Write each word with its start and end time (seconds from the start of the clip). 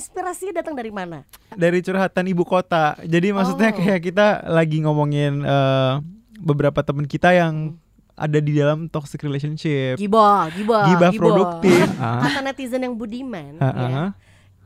inspirasinya 0.00 0.64
datang 0.64 0.72
dari 0.72 0.88
mana? 0.88 1.28
Dari 1.52 1.78
curhatan 1.78 2.24
ibu 2.26 2.42
kota. 2.42 2.96
Jadi 3.04 3.30
maksudnya 3.30 3.70
Oh. 3.70 3.76
kayak 3.76 4.00
kita 4.02 4.26
lagi 4.48 4.80
ngomongin 4.80 5.44
eh, 5.44 5.92
beberapa 6.40 6.80
teman 6.80 7.04
kita 7.04 7.30
yang 7.30 7.76
ada 8.16 8.36
di 8.36 8.52
dalam 8.52 8.88
toxic 8.88 9.20
relationship. 9.20 9.96
Gibah, 9.96 10.48
gibah, 10.52 10.88
Gibah 10.88 11.10
produktif. 11.12 11.84
Ah. 12.00 12.24
Kata 12.24 12.40
netizen 12.40 12.80
yang 12.80 12.96
budiman, 12.96 13.60
Ah, 13.60 13.72
ya, 13.72 13.86
ah. 13.86 14.10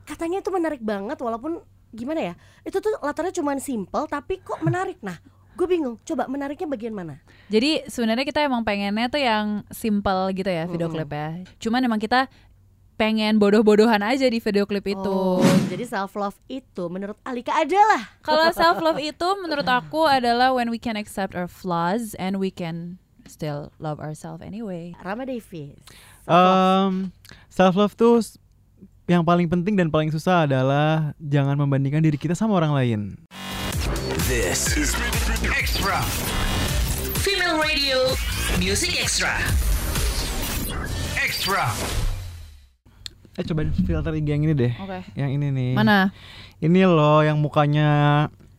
katanya 0.06 0.38
itu 0.38 0.50
menarik 0.50 0.78
banget 0.78 1.18
walaupun 1.18 1.62
gimana 1.90 2.30
ya? 2.30 2.34
Itu 2.62 2.78
tuh 2.78 2.94
latarnya 2.98 3.34
cuma 3.34 3.54
simple 3.58 4.06
tapi 4.06 4.38
kok 4.38 4.58
menarik. 4.58 4.98
Nah, 4.98 5.18
gue 5.54 5.66
bingung. 5.66 5.98
Coba 6.02 6.26
menariknya 6.26 6.66
bagian 6.66 6.94
mana? 6.94 7.22
Jadi 7.46 7.86
sebenarnya 7.86 8.22
kita 8.22 8.42
emang 8.42 8.62
pengennya 8.62 9.06
tuh 9.06 9.22
yang 9.22 9.62
simple 9.70 10.34
gitu 10.34 10.46
ya 10.46 10.66
video 10.66 10.86
Mm-mm. 10.86 10.98
klipnya. 10.98 11.30
Cuman 11.58 11.80
emang 11.80 11.98
kita 11.98 12.26
pengen 12.94 13.42
bodoh-bodohan 13.42 14.00
aja 14.02 14.26
di 14.30 14.38
video 14.38 14.64
klip 14.64 14.86
itu. 14.86 15.14
Oh, 15.42 15.42
jadi 15.66 15.84
self 15.86 16.14
love 16.14 16.38
itu 16.46 16.86
menurut 16.86 17.18
Alika 17.26 17.54
adalah 17.58 18.14
Kalau 18.22 18.50
self 18.54 18.78
love 18.78 19.02
itu 19.02 19.28
menurut 19.42 19.66
aku 19.66 20.06
adalah 20.06 20.54
when 20.54 20.70
we 20.70 20.78
can 20.78 20.94
accept 20.94 21.34
our 21.34 21.50
flaws 21.50 22.14
and 22.22 22.38
we 22.38 22.54
can 22.54 23.02
still 23.26 23.74
love 23.82 23.98
ourselves 23.98 24.42
anyway. 24.44 24.94
Rama 25.02 25.26
Davis. 25.26 25.74
Um, 26.24 27.12
self 27.50 27.74
love 27.76 27.98
tuh 27.98 28.22
yang 29.04 29.26
paling 29.26 29.50
penting 29.50 29.76
dan 29.76 29.92
paling 29.92 30.08
susah 30.08 30.48
adalah 30.48 31.12
jangan 31.20 31.60
membandingkan 31.60 32.00
diri 32.00 32.16
kita 32.16 32.32
sama 32.32 32.56
orang 32.56 32.72
lain. 32.72 33.00
This 34.30 34.72
is 34.80 34.96
Extra. 35.44 36.00
Female 37.20 37.60
Radio 37.60 38.16
Music 38.56 38.96
Extra. 38.96 39.36
Extra. 41.20 41.68
Eh 43.34 43.42
cobain 43.42 43.70
filter 43.74 44.12
IG 44.12 44.26
yang 44.28 44.42
ini 44.42 44.54
deh. 44.54 44.72
Oke. 44.76 44.98
Yang 45.12 45.30
ini 45.32 45.46
nih. 45.50 45.70
Mana? 45.72 46.14
Ini 46.56 46.80
loh 46.84 47.20
yang 47.20 47.36
mukanya 47.36 47.90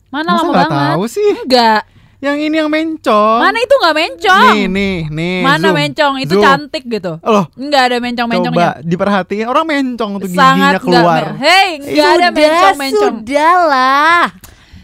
Mana 0.06 0.30
Masa 0.30 0.38
lama 0.38 0.50
nggak 0.50 0.68
banget? 0.68 0.90
tahu 0.92 1.04
sih? 1.06 1.30
Enggak. 1.42 1.82
Yang 2.16 2.36
ini 2.42 2.56
yang 2.56 2.70
mencong. 2.70 3.38
Mana 3.38 3.58
itu 3.58 3.74
nggak 3.74 3.94
mencong? 3.94 4.44
Nih, 4.50 4.64
nih, 4.66 4.96
nih. 5.06 5.38
Mana 5.42 5.66
zoom, 5.66 5.76
mencong? 5.76 6.14
Itu 6.18 6.34
zoom. 6.34 6.42
cantik 6.42 6.84
gitu. 6.86 7.12
Loh, 7.18 7.44
Enggak 7.54 7.82
ada 7.82 7.96
mencong-mencongnya. 7.98 8.56
coba 8.72 8.80
diperhatiin 8.82 9.46
orang 9.46 9.64
mencong 9.66 10.10
tuh 10.14 10.26
giginya 10.26 10.40
Sangat 10.42 10.72
nggak 10.72 10.82
keluar. 10.82 11.22
me- 11.26 11.38
Hei, 11.38 11.68
enggak 11.78 11.92
ada 12.06 12.16
sudah, 12.16 12.30
mencong-mencong. 12.32 13.14
sudah 13.20 13.54
lah. 13.62 14.24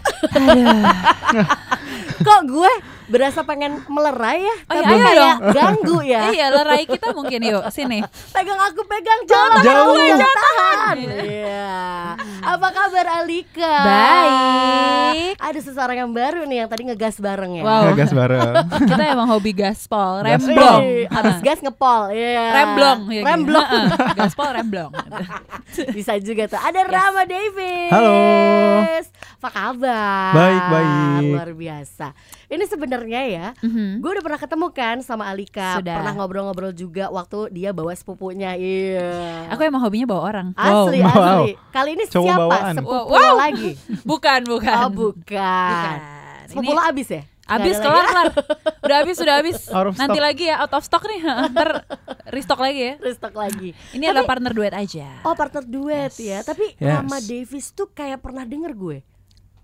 Kok 2.23 2.41
gue 2.45 2.73
berasa 3.07 3.43
pengen 3.43 3.83
melerai 3.87 4.41
ya? 4.41 4.55
Oh, 4.69 4.73
iya, 4.73 4.79
Tapi 4.79 4.93
ayo 4.93 5.03
kayak 5.03 5.17
dong. 5.17 5.39
ganggu 5.53 5.99
ya. 6.03 6.21
Iya, 6.33 6.47
lerai 6.51 6.85
kita 6.87 7.13
mungkin 7.13 7.41
yuk 7.43 7.63
sini. 7.69 7.99
Pegang 8.31 8.61
aku 8.63 8.83
pegang 8.87 9.21
jangan 9.27 9.61
Jauh. 9.61 9.95
tahan, 9.95 10.17
jangan 10.17 10.39
tahan. 10.39 10.97
Iya. 11.23 11.77
Apa 12.43 12.69
kabar 12.71 13.07
Alika? 13.21 13.77
Baik. 13.83 15.35
Ada 15.37 15.61
seseorang 15.61 15.97
yang 15.99 16.11
baru 16.11 16.43
nih 16.45 16.65
yang 16.65 16.69
tadi 16.69 16.83
ngegas 16.87 17.17
bareng 17.19 17.53
ya. 17.59 17.63
Wow. 17.63 17.93
Gas 17.93 18.13
bareng. 18.13 18.53
Kita 18.91 19.05
emang 19.05 19.29
hobi 19.29 19.53
gaspol, 19.53 20.23
remblong. 20.23 20.81
Habis 21.09 21.39
gas 21.41 21.59
ngepol. 21.61 22.11
Iya. 22.11 22.45
Remblong 22.53 23.01
ya. 23.11 23.23
Remblong. 23.25 23.69
Gaspol 24.15 24.49
remblong. 24.53 24.93
Bisa 25.97 26.17
juga 26.19 26.49
tuh. 26.49 26.61
Ada 26.61 26.81
Rama 26.85 27.23
Davis. 27.25 27.91
Halo. 27.91 28.15
Apa 29.43 29.49
kabar? 29.51 30.33
Baik, 30.33 30.63
baik. 30.71 31.23
Luar 31.29 31.51
biasa. 31.53 32.07
Ini 32.53 32.65
sebenarnya 32.67 33.21
ya, 33.25 33.47
Mhm. 33.59 33.99
gue 33.99 34.11
udah 34.13 34.21
pernah 34.21 34.37
ketemu 34.37 34.67
kan 34.71 34.97
sama 35.01 35.25
Alika. 35.27 35.81
Sudah. 35.81 35.97
Pernah 35.97 36.13
ngobrol-ngobrol 36.15 36.73
juga 36.73 37.09
waktu 37.09 37.49
dia 37.49 37.73
bawa 37.73 37.91
sepupunya. 37.91 38.53
Iya. 38.55 39.49
Aku 39.49 39.65
emang 39.65 39.81
hobinya 39.81 40.05
bawa 40.07 40.23
orang. 40.23 40.47
Asli, 40.53 41.01
Wow. 41.01 41.09
asli. 41.09 41.53
Kali 41.71 41.91
ini 41.91 42.05
Cowok 42.07 42.29
siapa? 42.29 42.43
bawaan. 42.45 42.75
Sepupu 42.77 43.09
Wow. 43.11 43.35
lagi? 43.39 43.71
Bukan, 44.05 44.41
bukan. 44.45 44.77
Oh, 44.79 44.91
bukan. 44.93 45.17
Bukan. 45.25 45.97
Sepupu 46.45 46.69
Ini 46.69 46.77
lo 46.77 46.85
abis 46.85 47.09
ya? 47.09 47.23
Abis 47.43 47.77
kelar 47.77 48.07
kelar. 48.07 48.29
Udah 48.83 48.97
habis, 48.99 49.17
sudah 49.17 49.35
habis. 49.37 49.59
Nanti 49.99 50.15
stock. 50.15 50.21
lagi 50.23 50.45
ya 50.47 50.57
out 50.61 50.73
of 50.73 50.85
stock 50.85 51.03
nih. 51.05 51.21
Ntar 51.51 51.69
restock 52.29 52.61
lagi 52.61 52.81
ya. 52.83 52.95
Restock 52.99 53.35
lagi. 53.35 53.73
Ini 53.91 54.05
adalah 54.07 54.25
partner 54.25 54.53
duet 54.53 54.73
aja. 54.73 55.09
Oh 55.23 55.33
partner 55.33 55.61
duet 55.63 56.13
ya. 56.15 56.41
Tapi 56.41 56.77
Yes. 56.77 56.87
Rama 56.93 57.19
Davis 57.19 57.67
tuh 57.71 57.89
kayak 57.89 58.21
pernah 58.21 58.45
denger 58.45 58.73
gue. 58.73 58.99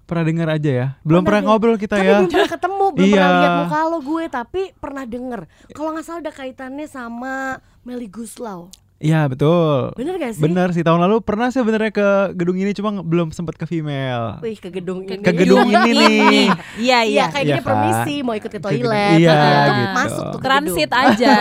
Pernah 0.08 0.24
dengar 0.24 0.48
aja 0.50 0.70
ya? 0.72 0.86
Belum 1.04 1.20
pernah, 1.20 1.44
denger. 1.44 1.52
ngobrol 1.52 1.76
kita 1.76 1.94
ya. 1.94 2.16
belum 2.16 2.32
pernah 2.32 2.48
ketemu, 2.48 2.84
belum 2.90 3.04
Iya. 3.04 3.14
pernah 3.14 3.32
lihat 3.36 3.54
muka 3.60 3.80
lo 3.84 3.98
gue, 4.00 4.24
tapi 4.26 4.62
pernah 4.74 5.04
denger. 5.04 5.40
Kalau 5.68 5.90
nggak 5.92 6.02
salah 6.02 6.20
ada 6.20 6.32
kaitannya 6.32 6.86
sama 6.88 7.34
Meli 7.82 8.08
Guslau. 8.08 8.72
Iya, 8.98 9.30
betul. 9.30 9.94
Bener 9.94 10.18
gak 10.18 10.34
sih? 10.34 10.42
Bener 10.42 10.68
sih 10.72 10.82
tahun 10.82 10.98
lalu 10.98 11.22
pernah 11.22 11.46
sih 11.48 11.62
sebenarnya 11.62 11.92
ke 11.92 12.08
gedung 12.34 12.56
ini 12.56 12.74
cuma 12.74 12.98
belum 12.98 13.30
sempat 13.30 13.54
ke 13.54 13.62
female. 13.62 14.42
Wih 14.42 14.56
ke 14.56 14.74
gedung 14.74 15.06
ini. 15.06 15.22
Ke 15.22 15.30
gedung 15.30 15.70
ini 15.70 15.90
nih. 15.92 16.50
Iya, 16.74 16.98
Iya 16.98 16.98
iya. 17.04 17.24
kayak 17.28 17.38
Iya 17.38 17.54
gini 17.54 17.60
kan? 17.60 17.66
permisi 17.68 18.14
mau 18.26 18.34
ikut 18.34 18.50
ke 18.50 18.58
toilet. 18.58 19.14
iya, 19.14 19.30
gitu. 19.30 19.70
gitu. 19.70 19.94
Masuk 19.94 20.24
tuh 20.26 20.40
ke 20.40 20.42
Transit 20.42 20.90
gedung. 20.90 21.04
aja. 21.14 21.34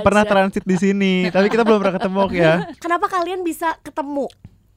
Pernah 0.00 0.24
transit 0.24 0.64
di 0.64 0.76
sini, 0.78 1.14
tapi 1.28 1.50
kita 1.50 1.60
belum 1.60 1.76
pernah 1.76 1.96
ketemu 1.98 2.20
ya. 2.32 2.52
Kenapa 2.78 3.06
kalian 3.06 3.42
bisa 3.42 3.76
ketemu 3.82 4.24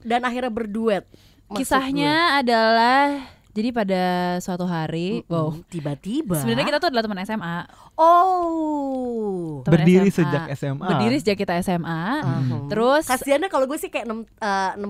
dan 0.02 0.20
akhirnya 0.22 0.52
berduet? 0.52 1.08
Kisahnya 1.52 2.40
adalah 2.40 3.28
jadi 3.52 3.70
pada 3.70 4.04
suatu 4.40 4.64
hari, 4.64 5.28
wow. 5.28 5.52
Hmm, 5.52 5.64
tiba-tiba. 5.68 6.40
Sebenarnya 6.40 6.68
kita 6.68 6.80
tuh 6.80 6.88
adalah 6.88 7.04
teman 7.04 7.20
SMA. 7.22 7.58
Oh. 7.96 9.62
Teman 9.62 9.84
Berdiri 9.84 10.10
SMA. 10.10 10.18
sejak 10.18 10.44
SMA. 10.56 10.88
Berdiri 10.88 11.16
sejak 11.20 11.38
kita 11.38 11.54
SMA. 11.62 12.02
Hmm. 12.22 12.68
Terus 12.68 13.04
Kasiannya 13.06 13.48
kalau 13.48 13.66
gue 13.66 13.78
sih 13.78 13.88
kayak 13.88 14.08
6, 14.08 14.26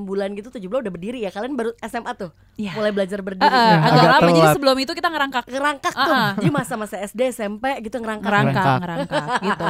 bulan 0.06 0.34
gitu 0.34 0.50
7 0.50 0.62
bulan 0.66 0.82
udah 0.82 0.94
berdiri 0.94 1.20
ya 1.22 1.30
Kalian 1.30 1.54
baru 1.54 1.72
SMA 1.82 2.12
tuh 2.16 2.32
Iya. 2.56 2.76
Mulai 2.76 2.92
belajar 2.92 3.20
berdiri 3.20 3.42
eh, 3.44 3.52
Ya, 3.52 3.80
agak, 3.80 3.92
agak 3.92 4.10
lama 4.12 4.30
jadi 4.30 4.50
sebelum 4.54 4.78
itu 4.78 4.92
kita 4.94 5.10
ngerangkak 5.10 5.44
Ngerangkak 5.48 5.94
tuh 5.94 6.12
Ah, 6.12 6.22
ah. 6.22 6.32
Jadi 6.38 6.50
masa-masa 6.52 6.96
SD, 7.00 7.22
SMP 7.32 7.66
gitu 7.82 7.98
ngerangkak 7.98 8.28
ngerangkak 8.28 8.64
Ngerangkak. 8.64 8.80
ngerangkak 8.84 9.42
gitu. 9.42 9.68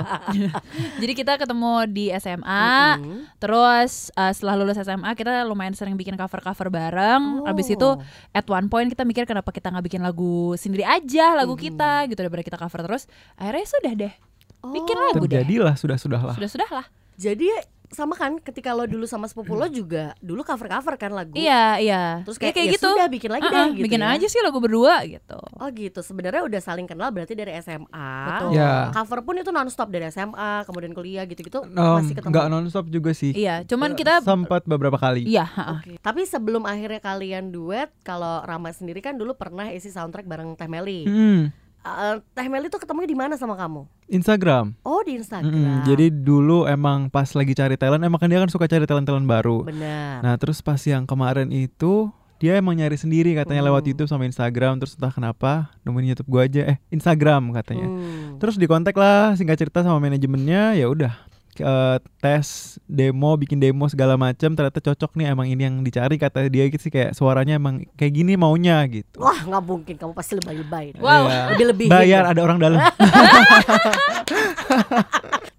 jadi 1.02 1.14
kita 1.16 1.34
ketemu 1.38 1.72
di 1.88 2.06
SMA. 2.14 2.68
Mm-mm. 2.98 3.20
Terus 3.38 3.92
eh, 4.12 4.32
setelah 4.32 4.56
lulus 4.58 4.78
SMA 4.78 5.10
kita 5.14 5.46
lumayan 5.46 5.74
sering 5.74 5.96
bikin 5.96 6.16
cover-cover 6.16 6.68
bareng. 6.70 7.46
Oh. 7.46 7.50
Abis 7.50 7.70
itu 7.70 7.90
at 8.32 8.46
one 8.46 8.68
point 8.68 8.81
kita 8.90 9.04
mikir 9.04 9.28
kenapa 9.28 9.52
kita 9.52 9.70
nggak 9.70 9.86
bikin 9.92 10.02
lagu 10.02 10.56
sendiri 10.56 10.88
aja 10.88 11.36
lagu 11.36 11.54
kita 11.60 12.08
gitu 12.08 12.18
daripada 12.18 12.42
kita 12.42 12.58
cover 12.58 12.82
terus. 12.88 13.04
Akhirnya 13.36 13.68
sudah 13.68 13.94
deh 13.94 14.14
bikin 14.62 14.96
Oh. 14.98 15.06
lagu 15.12 15.26
deh. 15.28 15.42
Terjadilah 15.42 15.76
sudah-sudah 15.76 16.22
lah. 16.22 16.36
Sudah 16.38 16.50
sudah 16.50 16.70
lah. 16.72 16.86
Jadi 17.20 17.50
sama 17.92 18.16
kan 18.16 18.36
ketika 18.38 18.72
lo 18.72 18.84
dulu 18.84 19.04
sama 19.04 19.28
sepupu 19.28 19.52
lo 19.52 19.68
juga 19.68 20.16
Dulu 20.18 20.42
cover-cover 20.42 20.96
kan 20.96 21.12
lagu 21.12 21.36
Iya 21.36 21.76
iya. 21.78 22.04
Terus 22.24 22.38
Ya, 22.38 22.50
kayak, 22.50 22.56
ya 22.58 22.74
gitu. 22.74 22.88
sudah 22.90 23.08
bikin 23.08 23.30
lagi 23.30 23.44
Uh-uh, 23.44 23.54
deh 23.54 23.68
gitu 23.74 23.86
bikin 23.86 24.00
ya. 24.00 24.16
aja 24.16 24.26
sih 24.26 24.40
lagu 24.40 24.58
berdua 24.58 25.04
gitu. 25.04 25.40
Oh 25.54 25.68
gitu 25.70 26.00
Sebenarnya 26.00 26.42
udah 26.42 26.60
saling 26.60 26.86
kenal 26.86 27.10
berarti 27.10 27.34
dari 27.34 27.52
SMA 27.58 28.10
Betul. 28.26 28.50
Ya. 28.54 28.90
Cover 28.92 29.20
pun 29.22 29.36
itu 29.36 29.50
non-stop 29.50 29.88
dari 29.88 30.08
SMA 30.08 30.64
Kemudian 30.64 30.92
kuliah 30.92 31.24
gitu-gitu 31.24 31.64
Um, 31.64 32.00
Masih 32.00 32.14
ketemu 32.14 32.32
nggak 32.32 32.48
nonstop 32.48 32.86
juga 32.88 33.12
sih. 33.12 33.32
Iya, 33.32 33.64
cuman 33.64 33.92
kita 33.94 34.22
sempat 34.22 34.64
beberapa 34.64 34.96
kali. 34.96 35.24
iya, 35.24 35.44
ha-ha. 35.44 35.78
Oke. 35.78 35.96
Tapi 35.98 36.24
sebelum 36.24 36.64
akhirnya 36.64 36.98
kalian 36.98 37.50
duet, 37.50 37.92
kalau 38.02 38.40
Rama 38.42 38.70
sendiri 38.70 39.00
kan 39.00 39.14
dulu 39.14 39.34
pernah 39.34 39.68
isi 39.68 39.88
soundtrack 39.88 40.24
bareng 40.24 40.54
Teh 40.54 40.66
Meli. 40.66 41.04
Hmm, 41.04 41.42
Eh, 41.82 42.16
Teh 42.32 42.46
Meli 42.46 42.70
tuh 42.70 42.78
ketemunya 42.78 43.10
di 43.10 43.18
mana 43.18 43.34
sama 43.34 43.58
kamu? 43.58 43.90
Instagram. 44.06 44.78
Oh 44.82 45.02
di 45.02 45.18
Instagram. 45.18 45.50
Mm-mm, 45.50 45.82
Jadi 45.84 46.14
dulu 46.14 46.66
emang 46.66 47.08
pas 47.08 47.26
lagi 47.32 47.52
cari 47.52 47.74
talent, 47.74 48.02
emang 48.02 48.18
kan 48.18 48.28
dia 48.28 48.38
kan 48.38 48.48
suka 48.48 48.66
cari 48.66 48.86
talent-talent 48.86 49.26
baru. 49.26 49.66
benar. 49.66 50.22
Nah 50.22 50.34
terus 50.36 50.60
pas 50.60 50.78
yang 50.80 51.04
kemarin 51.04 51.50
itu 51.50 52.12
dia 52.38 52.58
emang 52.58 52.74
nyari 52.74 52.98
sendiri 52.98 53.34
katanya 53.34 53.62
lewat 53.64 53.82
Hmm. 53.82 53.90
YouTube 53.90 54.10
sama 54.10 54.26
Instagram 54.26 54.78
terus 54.78 54.94
entah 54.94 55.10
kenapa 55.10 55.70
nemuin 55.82 56.10
YouTube 56.12 56.26
gua 56.28 56.46
aja 56.46 56.62
eh 56.68 56.78
Instagram 56.90 57.50
katanya. 57.52 57.86
Hmm. 57.86 58.38
Terus 58.38 58.58
dikontak 58.58 58.94
lah 58.94 59.34
singkat 59.34 59.58
cerita 59.58 59.82
sama 59.82 59.98
manajemennya 59.98 60.74
ya 60.74 60.86
udah 60.86 61.14
eh, 61.60 61.98
tes 62.24 62.78
demo 62.88 63.36
bikin 63.36 63.60
demo 63.60 63.90
segala 63.92 64.16
macam 64.16 64.56
ternyata 64.56 64.80
cocok 64.80 65.20
nih 65.20 65.36
emang 65.36 65.48
ini 65.50 65.62
yang 65.68 65.76
dicari 65.84 66.16
kata 66.16 66.48
dia 66.48 66.70
gitu 66.72 66.88
sih 66.88 66.94
kayak 66.94 67.12
suaranya 67.18 67.60
emang 67.60 67.84
kayak 68.00 68.14
gini 68.16 68.40
maunya 68.40 68.80
gitu. 68.88 69.20
Wah 69.20 69.44
nggak 69.44 69.64
mungkin 69.66 69.96
kamu 70.00 70.14
pasti 70.16 70.40
lebay-lebay. 70.40 70.96
Wow. 71.02 71.28
Iya. 71.28 71.42
Lebih 71.56 71.66
lebih. 71.76 71.88
Bayar 71.92 72.24
ada 72.32 72.40
orang 72.40 72.58
dalam. 72.62 72.80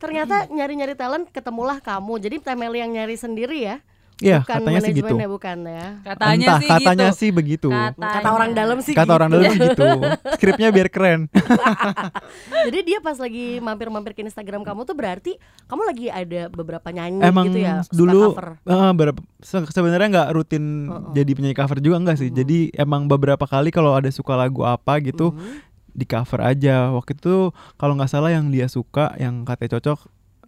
Ternyata 0.03 0.51
nyari-nyari 0.51 0.95
talent 0.99 1.31
ketemulah 1.31 1.79
kamu. 1.79 2.19
Jadi 2.19 2.37
Teh 2.43 2.57
Meli 2.59 2.83
yang 2.83 2.91
nyari 2.91 3.15
sendiri 3.15 3.63
ya. 3.63 3.77
Iya 4.23 4.39
bukan 4.41 4.55
katanya 4.55 4.79
sih 4.79 4.93
gitu. 4.93 5.03
manajemennya 5.05 5.29
bukan 5.29 5.59
ya. 5.65 5.87
Katanya 6.05 6.33
Entah 6.39 6.59
sih 6.59 6.69
katanya 6.69 7.09
gitu. 7.09 7.19
sih 7.19 7.31
begitu. 7.31 7.69
Katanya. 7.69 8.15
Kata 8.15 8.29
orang 8.31 8.51
dalam 8.53 8.79
sih. 8.79 8.95
Kata 8.95 9.13
orang 9.13 9.29
gitu. 9.29 9.37
dalam 9.37 9.55
gitu. 9.59 9.89
Skripnya 10.33 10.69
biar 10.71 10.89
keren. 10.89 11.21
Jadi 12.67 12.79
dia 12.85 12.99
pas 12.99 13.17
lagi 13.17 13.59
mampir-mampir 13.59 14.13
ke 14.13 14.23
Instagram 14.23 14.63
kamu 14.63 14.81
tuh 14.83 14.95
berarti 14.95 15.33
kamu 15.67 15.83
lagi 15.85 16.07
ada 16.07 16.47
beberapa 16.49 16.89
nyanyi 16.89 17.21
Emang 17.21 17.47
gitu 17.47 17.59
ya. 17.59 17.83
dulu 17.89 18.33
cover. 18.33 18.49
eh, 18.61 18.93
berapa- 18.93 19.23
se- 19.41 19.69
sebenarnya 19.69 20.09
nggak 20.13 20.29
rutin 20.33 20.65
Oh, 20.85 20.95
oh. 21.01 21.13
jadi 21.13 21.31
penyanyi 21.31 21.55
cover 21.55 21.79
juga 21.79 21.97
enggak 21.99 22.17
sih. 22.17 22.31
Jadi 22.31 22.71
emang 22.73 23.05
beberapa 23.05 23.43
kali 23.43 23.69
kalau 23.69 23.93
ada 23.93 24.09
suka 24.09 24.35
lagu 24.35 24.63
apa 24.63 24.99
gitu 25.01 25.31
Mhm. 25.31 25.59
di 25.91 26.05
cover 26.05 26.41
aja. 26.41 26.91
Waktu 26.91 27.15
itu 27.15 27.51
kalau 27.75 27.95
nggak 27.95 28.09
salah 28.09 28.31
yang 28.31 28.49
dia 28.49 28.67
suka 28.67 29.13
yang 29.17 29.43
katanya 29.43 29.77
cocok 29.77 29.99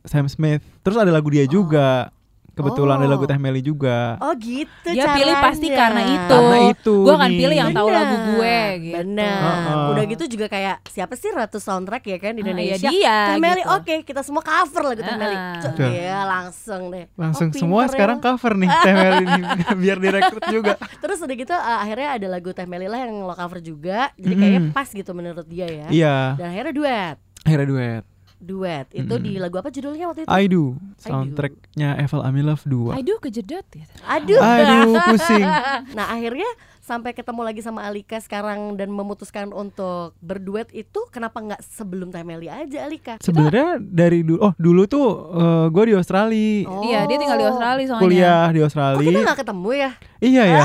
Sam 0.03 0.27
Smith. 0.27 0.63
Terus 0.81 0.97
ada 0.97 1.09
lagu 1.09 1.29
dia 1.29 1.45
juga 1.45 2.13
kebetulan 2.55 2.97
ada 2.97 3.05
Oh. 3.05 3.13
lagu 3.13 3.25
Teh 3.25 3.37
Meli 3.37 3.61
juga. 3.61 4.17
Oh 4.19 4.33
gitu 4.35 4.89
Dia 4.89 5.13
pilih 5.13 5.35
pasti 5.37 5.67
caranya. 5.67 5.79
karena 5.81 6.03
itu. 6.07 6.35
Karena 6.35 6.59
itu 6.71 6.95
Gue 7.01 7.13
akan 7.13 7.27
nih. 7.27 7.39
pilih 7.39 7.57
yang 7.57 7.71
tahu 7.71 7.87
Bener, 7.87 7.99
lagu 7.99 8.17
gue 8.31 8.57
gitu. 8.81 8.97
Benar. 8.97 9.37
Heeh. 9.37 9.91
Udah 9.91 10.05
gitu 10.07 10.25
juga 10.29 10.47
kayak 10.47 10.77
siapa 10.87 11.15
sih 11.15 11.29
Ratu 11.29 11.59
Soundtrack 11.59 12.05
ya 12.05 12.19
kan 12.19 12.33
di 12.33 12.41
Ah, 12.41 12.45
iya 12.45 12.49
Indonesia. 12.49 12.89
dia, 12.89 13.17
Teh 13.27 13.37
Meli 13.37 13.61
gitu. 13.61 13.75
oke 13.75 13.95
kita 14.05 14.21
semua 14.21 14.41
cover 14.41 14.83
lagu 14.85 15.01
Teh 15.01 15.17
Meli. 15.17 15.37
Betul. 15.61 15.89
Iya 15.91 16.19
langsung 16.25 16.83
deh. 16.89 17.05
Langsung 17.15 17.47
Oh, 17.47 17.57
semua 17.57 17.81
ya 17.81 17.89
sekarang 17.91 18.19
cover 18.19 18.53
nih 18.55 18.71
Teh 18.73 18.95
Meli 18.95 19.25
ini 19.25 19.43
biar 19.83 19.99
direkrut 19.99 20.45
juga. 20.49 20.75
Terus 21.03 21.19
udah 21.19 21.35
gitu 21.35 21.53
uh, 21.53 21.79
akhirnya 21.81 22.09
ada 22.13 22.27
lagu 22.29 22.51
Teh 22.51 22.65
Meli 22.65 22.87
lah 22.87 23.01
yang 23.01 23.19
lo 23.21 23.33
cover 23.33 23.59
juga. 23.59 24.15
Jadi 24.15 24.35
kayaknya 24.35 24.63
pas 24.71 24.89
gitu 24.89 25.11
menurut 25.11 25.45
dia 25.45 25.67
ya. 25.67 25.87
Iya, 25.87 26.17
Dan 26.37 26.47
akhirnya 26.49 26.73
duet. 26.73 27.17
akhirnya 27.43 27.67
duet. 27.67 28.05
Duet. 28.39 28.87
Itu 28.93 29.17
di 29.17 29.39
lagu 29.39 29.57
apa 29.57 29.71
judulnya 29.71 30.11
waktu 30.11 30.25
itu? 30.25 30.31
I 30.31 30.45
Do 30.47 30.77
soundtracknya 31.01 31.97
Evel 31.97 32.23
Amilov 32.23 32.61
2. 32.67 32.99
Aduh 33.01 33.19
kejedot 33.21 33.67
gitu. 33.73 33.95
Aduh. 34.05 34.41
Aduh 34.41 34.95
pusing. 35.09 35.45
Nah 35.97 36.11
akhirnya 36.11 36.47
sampai 36.85 37.17
ketemu 37.17 37.41
lagi 37.41 37.65
sama 37.65 37.89
Alika 37.89 38.21
sekarang 38.21 38.77
dan 38.77 38.93
memutuskan 38.93 39.49
untuk 39.51 40.13
berduet 40.21 40.69
itu 40.77 41.01
kenapa 41.09 41.41
nggak 41.41 41.61
sebelum 41.65 42.13
Teh 42.13 42.21
Meli 42.21 42.53
aja 42.53 42.85
Alika? 42.85 43.17
Sebenarnya 43.25 43.81
dari 43.81 44.21
dulu 44.21 44.39
oh 44.45 44.53
dulu 44.61 44.83
tuh 44.85 45.07
gue 45.73 45.85
di 45.89 45.95
Australia. 45.97 46.69
Oh. 46.69 46.85
Iya 46.85 47.09
dia 47.09 47.17
tinggal 47.17 47.39
di 47.41 47.47
Australia 47.49 47.85
soalnya. 47.89 48.05
Kuliah 48.05 48.45
di 48.53 48.61
Kok 48.61 48.69
kita 48.69 48.81
Australia. 48.85 49.19
nggak 49.25 49.41
ketemu 49.41 49.71
ya? 49.73 49.91
Iya 50.25 50.45
ya. 50.49 50.65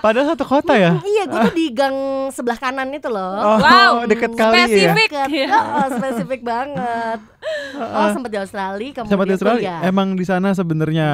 Padahal 0.00 0.26
satu 0.28 0.42
kota 0.42 0.74
ya. 0.74 0.98
Iya, 1.10 1.22
gue 1.24 1.38
tuh 1.44 1.54
di 1.54 1.66
gang 1.70 1.94
sebelah 2.30 2.56
kanan 2.56 2.90
itu 2.90 3.06
loh. 3.06 3.36
Oh, 3.36 3.58
Wow, 3.58 3.92
deket 4.04 4.32
kali 4.32 4.56
ya. 4.56 4.64
spesifik. 4.64 5.08
Deket. 5.08 5.28
Iya. 5.30 5.48
Oh, 5.52 5.86
spesifik 5.92 6.40
banget. 6.42 7.18
Oh, 7.76 8.08
sempat 8.10 8.30
di 8.30 8.38
Australia, 8.38 8.90
kemudian 8.90 9.10
Sempat 9.10 9.26
di 9.26 9.34
Australia. 9.34 9.74
kuliah. 9.76 9.80
Emang 9.84 10.08
di 10.12 10.24
sana 10.24 10.48
sebenarnya 10.50 11.08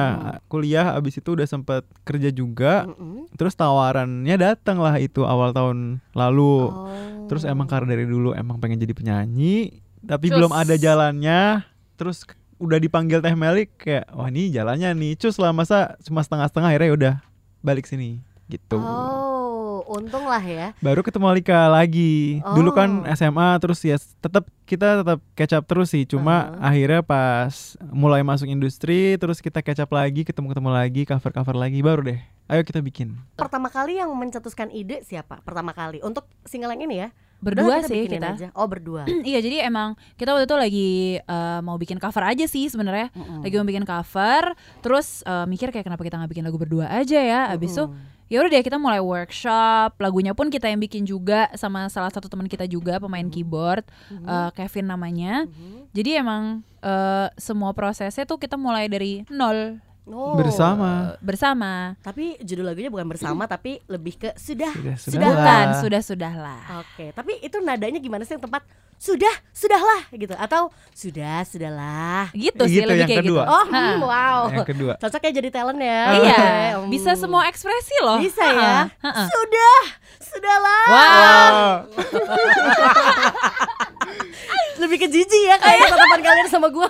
kuliah 0.47 0.93
abis 0.93 1.17
itu 1.17 1.29
udah 1.29 1.45
sempat 1.45 1.83
kerja 2.01 2.29
juga. 2.29 2.85
Mm-mm. 2.85 3.29
Terus 3.33 3.53
tawarannya 3.53 4.35
datang 4.35 4.77
lah 4.77 4.97
itu 4.97 5.21
awal 5.21 5.51
tahun 5.51 6.01
lalu. 6.11 6.57
Oh. 6.65 6.87
Terus 7.27 7.43
emang 7.43 7.67
karena 7.67 7.91
dari 7.91 8.03
dulu 8.03 8.31
emang 8.31 8.57
pengen 8.57 8.79
jadi 8.79 8.91
penyanyi, 8.91 9.77
tapi 10.01 10.27
Cus. 10.27 10.35
belum 10.39 10.51
ada 10.51 10.73
jalannya. 10.73 11.67
Terus 11.95 12.23
udah 12.57 12.77
dipanggil 12.77 13.21
Teh 13.21 13.33
Meli 13.33 13.69
kayak 13.69 14.09
wah 14.11 14.27
ini 14.27 14.49
jalannya 14.49 14.93
nih. 14.93 15.13
Cus 15.15 15.37
lah 15.37 15.53
masa 15.53 15.95
cuma 16.01 16.21
setengah-setengah 16.21 16.69
akhirnya 16.69 16.91
udah 16.93 17.13
balik 17.61 17.85
sini 17.85 18.21
gitu. 18.47 18.79
Oh, 18.79 19.83
untung 19.91 20.23
lah 20.23 20.39
ya. 20.39 20.71
Baru 20.79 21.03
ketemu 21.03 21.27
Alika 21.27 21.67
lagi. 21.67 22.39
Dulu 22.41 22.71
kan 22.71 23.03
Oh. 23.03 23.11
SMA 23.11 23.59
terus 23.59 23.83
ya 23.83 23.99
tetap 23.99 24.47
kita 24.63 25.03
tetap 25.03 25.19
catch 25.35 25.53
up 25.53 25.63
terus 25.67 25.91
sih. 25.91 26.07
Cuma 26.07 26.47
Uh-huh. 26.49 26.67
akhirnya 26.71 27.01
pas 27.03 27.75
mulai 27.91 28.23
masuk 28.23 28.47
industri 28.47 29.19
terus 29.19 29.43
kita 29.43 29.59
catch 29.59 29.83
up 29.83 29.91
lagi, 29.91 30.23
ketemu-ketemu 30.23 30.69
lagi, 30.71 31.01
cover-cover 31.03 31.55
lagi 31.59 31.79
baru 31.83 32.01
deh. 32.07 32.19
Ayo 32.47 32.63
kita 32.63 32.79
bikin. 32.79 33.19
Pertama 33.35 33.67
kali 33.67 33.99
yang 33.99 34.07
mencetuskan 34.15 34.71
ide 34.71 35.03
siapa? 35.03 35.43
Pertama 35.43 35.75
kali 35.75 35.99
untuk 35.99 36.23
single 36.47 36.71
yang 36.71 36.87
ini 36.87 36.95
ya? 37.03 37.09
Berdua 37.37 37.77
Udah, 37.77 37.85
sih 37.85 38.05
kita. 38.05 38.33
aja. 38.33 38.47
Oh, 38.51 38.65
berdua. 38.65 39.05
iya 39.29 39.37
jadi 39.37 39.63
emang 39.63 39.93
kita 40.13 40.33
waktu 40.33 40.45
itu 40.45 40.57
lagi 40.57 40.89
eh, 41.19 41.59
mau 41.61 41.75
bikin 41.75 41.97
cover 41.97 42.25
aja 42.25 42.43
sih 42.43 42.65
sebenarnya. 42.65 43.09
Mm-mm. 43.11 43.41
Lagi 43.41 43.53
mau 43.55 43.65
bikin 43.65 43.83
cover, 43.83 44.43
terus 44.79 45.21
eh, 45.21 45.45
mikir 45.45 45.69
kayak 45.69 45.83
kenapa 45.83 46.01
kita 46.01 46.17
nggak 46.17 46.31
bikin 46.31 46.45
lagu 46.45 46.57
berdua 46.57 46.89
aja 46.89 47.17
ya. 47.17 47.41
Abis 47.49 47.73
itu 47.73 47.85
Mm-mm. 47.85 48.25
ya 48.27 48.41
udah 48.41 48.49
deh 48.49 48.59
kita 48.59 48.75
mulai 48.75 48.97
workshop 48.97 49.95
lagunya 49.97 50.33
pun 50.33 50.49
kita 50.49 50.65
yang 50.65 50.77
bikin 50.77 51.03
juga 51.03 51.47
sama 51.53 51.87
salah 51.87 52.09
satu 52.09 52.27
teman 52.27 52.45
kita 52.45 52.65
juga 52.65 52.97
pemain 52.97 53.23
keyboard 53.23 53.87
eh, 54.09 54.49
Kevin 54.51 54.89
namanya 54.89 55.45
Mhm. 55.45 55.93
jadi 55.93 56.19
emang 56.19 56.43
eh, 56.79 57.27
semua 57.35 57.71
prosesnya 57.71 58.23
tuh 58.23 58.35
kita 58.35 58.55
mulai 58.55 58.87
dari 58.87 59.23
nol 59.29 59.79
Oh. 60.07 60.33
Bersama. 60.33 61.19
bersama 61.19 61.99
Tapi 61.99 62.39
judul 62.39 62.63
lagunya 62.65 62.87
bukan 62.87 63.03
bersama 63.05 63.43
tapi 63.43 63.83
lebih 63.85 64.15
ke 64.17 64.29
sudah. 64.33 64.71
Sudah, 64.71 64.95
Sudah. 64.95 65.11
sudah. 65.13 65.29
bukan 65.29 65.65
sudah 65.77 66.01
sudahlah 66.01 66.61
Oke, 66.79 67.11
tapi 67.11 67.35
itu 67.37 67.59
nadanya 67.59 67.97
gimana 67.97 68.23
sih 68.23 68.31
yang 68.31 68.41
tepat? 68.41 68.63
Sudah, 68.95 69.29
sudahlah 69.51 70.09
gitu 70.09 70.33
atau 70.33 70.73
sudah, 70.89 71.43
sudahlah. 71.43 72.33
gitu 72.33 72.65
sih 72.65 72.81
Gitu, 72.81 72.87
lebih 72.87 72.97
yang 72.97 73.09
kayak 73.11 73.21
kedua. 73.21 73.43
gitu 73.43 73.51
Oh, 73.51 73.63
Ha. 73.63 73.77
hmm, 73.77 73.97
wow. 74.01 74.39
Yang 74.49 74.67
kedua. 74.67 74.93
Cocoknya 74.97 75.31
jadi 75.35 75.49
talent 75.51 75.77
ya. 75.79 76.01
iya 76.15 76.41
Hmm. 76.73 76.87
bisa 76.87 77.11
semua 77.13 77.45
ekspresi 77.45 77.93
loh 78.01 78.17
Bisa 78.17 78.41
ya. 78.41 78.89
Ha-ha, 78.89 79.05
ha-ha. 79.05 79.23
Sudah, 79.27 79.79
sudahlah. 80.17 80.83
wow 80.87 81.61
Lebih 84.81 84.97
ke 84.99 85.07
jijik 85.07 85.41
ya 85.43 85.57
kayak 85.57 85.89
tatapan 85.89 86.21
kalian 86.21 86.47
sama 86.47 86.67
gua. 86.69 86.85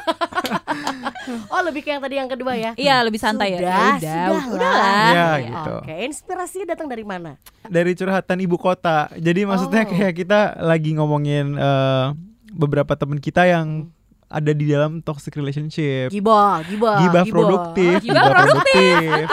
oh, 1.53 1.61
lebih 1.61 1.81
ke 1.81 1.89
yang 1.89 1.99
tadi 1.99 2.15
yang 2.15 2.27
kedua 2.27 2.53
ya. 2.53 2.71
iya 2.75 2.99
lebih 2.99 3.15
santai 3.15 3.55
ya 3.55 3.59
Sudah, 3.59 3.71
Ya 3.71 3.79
udah 3.79 3.95
sudahlah. 3.97 4.43
udahlah 4.51 4.87
Iya, 4.87 5.07
Iya. 5.07 5.35
gitu. 5.45 5.73
Oke, 5.79 5.93
inspirasinya 6.03 6.65
datang 6.69 6.87
dari 6.87 7.03
mana? 7.03 7.31
dari 7.63 7.91
curhatan 7.93 8.37
ibu 8.39 8.55
kota. 8.55 9.11
Jadi 9.13 9.43
maksudnya 9.43 9.83
Oh. 9.83 9.89
kayak 9.89 10.13
kita 10.17 10.39
lagi 10.61 10.95
ngomongin 10.95 11.51
eh, 11.53 12.05
beberapa 12.49 12.95
temen 12.95 13.19
kita 13.19 13.43
yang 13.43 13.91
ada 14.27 14.51
di 14.51 14.67
dalam 14.67 14.99
toxic 14.99 15.31
relationship. 15.33 16.11
Gibah, 16.11 16.59
gibah, 16.63 16.99
Gibah 17.01 17.23
produktif, 17.25 18.03
Gibah 18.03 18.27
produktif. 18.29 19.23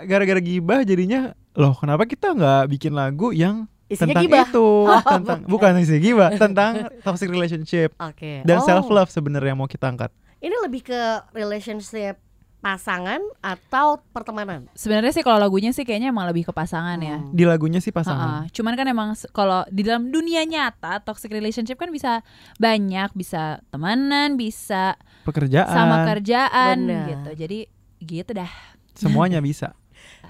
Gara-gara 0.00 0.38
gibah 0.38 0.80
jadinya 0.82 1.20
loh 1.52 1.74
kenapa 1.74 2.06
kita 2.06 2.30
nggak 2.30 2.62
bikin 2.70 2.92
lagu 2.92 3.30
yang 3.30 3.66
Isinya 3.86 4.12
tentang 4.12 4.24
gibah. 4.24 4.44
itu, 4.44 4.68
tentang 5.14 5.38
bukan 5.44 5.72
isi 5.78 5.96
gibah, 5.96 6.30
tentang 6.32 6.72
toxic 7.00 7.26
relationship 7.26 7.94
Oke. 7.96 8.42
dan 8.42 8.58
Oh, 8.58 8.64
self 8.64 8.86
love 8.88 9.08
sebenarnya 9.08 9.52
mau 9.52 9.64
kita 9.64 9.86
angkat. 9.86 10.10
Ini 10.36 10.56
lebih 10.60 10.82
ke 10.82 11.00
relationship 11.32 12.18
pasangan 12.58 13.22
atau 13.38 14.02
pertemanan? 14.10 14.66
sebenarnya 14.72 15.12
sih 15.12 15.22
kalau 15.22 15.38
lagunya 15.38 15.70
sih 15.70 15.86
kayaknya 15.86 16.10
emang 16.10 16.26
lebih 16.26 16.44
ke 16.44 16.52
pasangan 16.52 16.98
ya 16.98 17.22
Hmm. 17.22 17.30
Di 17.30 17.46
lagunya 17.46 17.78
sih 17.78 17.94
pasangan. 17.94 18.50
Cuman 18.50 18.74
kan 18.74 18.86
emang 18.86 19.08
kalau 19.30 19.62
di 19.68 19.80
dalam 19.80 20.10
dunia 20.10 20.42
nyata 20.42 20.98
toxic 20.98 21.30
relationship 21.30 21.78
kan 21.78 21.88
bisa 21.88 22.26
banyak, 22.56 23.14
bisa 23.14 23.62
temenan, 23.68 24.34
bisa 24.34 24.98
Pekerjaan 25.22 25.68
sama 25.68 26.02
kerjaan 26.06 26.76
Benar. 26.82 27.06
gitu. 27.06 27.30
Jadi 27.38 27.58
gitu 28.00 28.30
dah. 28.34 28.50
semuanya 28.92 29.38
bisa. 29.46 29.70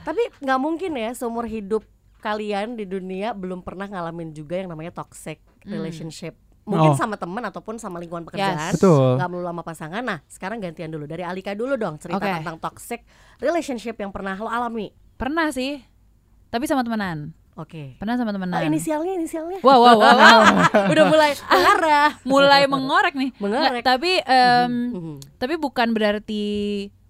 Tapi 0.05 0.21
nggak 0.39 0.61
mungkin 0.61 0.93
ya 0.93 1.17
seumur 1.17 1.49
hidup 1.49 1.89
kalian 2.19 2.75
di 2.75 2.85
dunia 2.85 3.33
belum 3.33 3.61
pernah 3.61 3.87
ngalamin 3.87 4.31
juga 4.31 4.57
yang 4.57 4.69
namanya 4.69 4.93
toxic 4.93 5.39
relationship. 5.63 6.35
Mungkin 6.63 6.93
Oh. 6.93 6.99
sama 6.99 7.15
teman 7.15 7.41
ataupun 7.41 7.79
sama 7.79 7.97
lingkungan 7.97 8.27
pekerjaan. 8.27 8.75
Betul. 8.75 9.15
Nggak 9.15 9.29
melulu 9.31 9.47
sama 9.47 9.63
pasangan. 9.63 10.03
Nah, 10.03 10.19
sekarang 10.27 10.59
gantian 10.59 10.91
dulu 10.91 11.07
dari 11.07 11.23
Alika 11.23 11.55
dulu 11.55 11.79
dong 11.79 11.95
cerita 11.97 12.19
Oke. 12.19 12.43
tentang 12.43 12.59
toxic 12.59 13.07
relationship 13.39 13.95
yang 13.95 14.11
pernah 14.11 14.35
lo 14.35 14.51
alami. 14.51 14.91
Pernah 15.15 15.55
sih. 15.55 15.79
Tapi 16.51 16.67
sama 16.67 16.83
temenan. 16.83 17.31
Oke. 17.55 17.95
Pernah 17.97 18.19
sama 18.19 18.35
temenan. 18.35 18.59
Oh, 18.59 18.67
inisialnya 18.67 19.15
inisialnya. 19.15 19.63
Wow, 19.63 19.79
wow, 19.79 19.97
wow, 19.97 20.17
wow. 20.19 20.41
Udah 20.93 21.05
mulai 21.07 21.33
mengarah. 21.55 22.11
Mulai 22.27 22.63
mengorek 22.67 23.15
nih. 23.15 23.31
Mengorek. 23.39 23.81
Nggak, 23.81 23.87
tapi 23.87 24.13
em, 24.21 24.73
Mhm. 24.93 25.15
tapi 25.39 25.55
bukan 25.57 25.89
berarti 25.95 26.45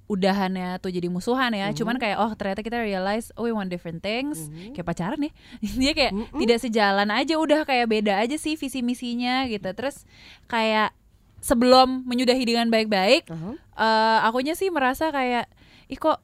udahannya 0.07 0.79
tuh 0.79 0.95
jadi 0.95 1.11
musuhan 1.11 1.51
ya. 1.51 1.71
Mhm. 1.71 1.77
Cuman 1.83 1.97
kayak 1.99 2.17
oh 2.23 2.31
ternyata 2.39 2.63
kita 2.63 2.79
realize 2.79 3.35
oh 3.35 3.43
we 3.43 3.51
want 3.51 3.67
different 3.67 4.01
things. 4.01 4.47
Mhm. 4.47 4.79
Kayak 4.79 4.87
pacaran 4.87 5.19
nih. 5.19 5.33
Dia 5.83 5.93
kayak 5.93 6.13
Mhm. 6.15 6.39
tidak 6.47 6.59
sejalan 6.63 7.09
aja 7.11 7.35
udah 7.37 7.61
kayak 7.67 7.87
beda 7.91 8.23
aja 8.23 8.39
sih 8.39 8.55
visi 8.55 8.81
misinya 8.81 9.45
gitu. 9.51 9.67
Terus 9.75 10.07
kayak 10.47 10.95
sebelum 11.43 12.07
menyudahi 12.07 12.43
dengan 12.43 12.71
baik-baik, 12.71 13.29
Aha. 13.31 13.51
eh 13.77 14.19
akunya 14.27 14.55
sih 14.55 14.71
merasa 14.71 15.11
kayak 15.11 15.51
ih 15.87 15.99
kok 15.99 16.23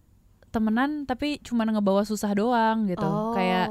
temenan 0.53 1.09
tapi 1.09 1.41
cuman 1.41 1.73
ngebawa 1.75 2.07
susah 2.07 2.31
doang 2.35 2.87
gitu. 2.87 3.03
Oh. 3.03 3.35
Kayak 3.35 3.67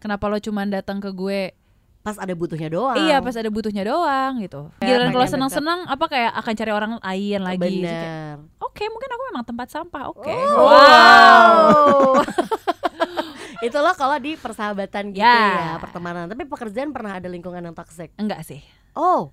kenapa 0.00 0.28
lo 0.28 0.36
cuman 0.36 0.68
datang 0.68 1.00
ke 1.00 1.08
gue 1.08 1.56
pas 2.04 2.20
ada 2.20 2.36
butuhnya 2.36 2.68
doang. 2.68 3.00
Iya 3.00 3.24
pas 3.24 3.32
ada 3.32 3.48
butuhnya 3.48 3.80
doang 3.80 4.36
gitu. 4.44 4.68
Giliran 4.84 5.08
kalau 5.08 5.24
pengen 5.24 5.32
seneng-seneng 5.40 5.88
apa 5.88 6.04
kayak 6.04 6.32
akan 6.36 6.52
cari 6.52 6.72
orang 6.76 6.92
lain 7.00 7.40
lagi. 7.40 7.80
Kayak, 7.80 7.80
Bener. 7.80 8.34
Oke 8.60 8.84
mungkin 8.92 9.08
aku 9.08 9.22
memang 9.32 9.44
tempat 9.48 9.68
sampah. 9.72 10.12
Oke. 10.12 10.28
Oh. 10.28 10.68
Wow. 10.68 12.20
Itu 13.66 13.80
loh 13.80 13.96
kalau 13.96 14.20
di 14.20 14.36
persahabatan 14.36 15.16
gitu 15.16 15.24
Ya. 15.24 15.72
ya, 15.72 15.80
pertemanan. 15.80 16.28
Tapi 16.28 16.44
pekerjaan 16.44 16.92
pernah 16.92 17.16
ada 17.16 17.24
lingkungan 17.24 17.64
yang 17.64 17.72
toxic. 17.72 18.12
Enggak 18.20 18.44
sih. 18.44 18.60
Oh, 18.92 19.32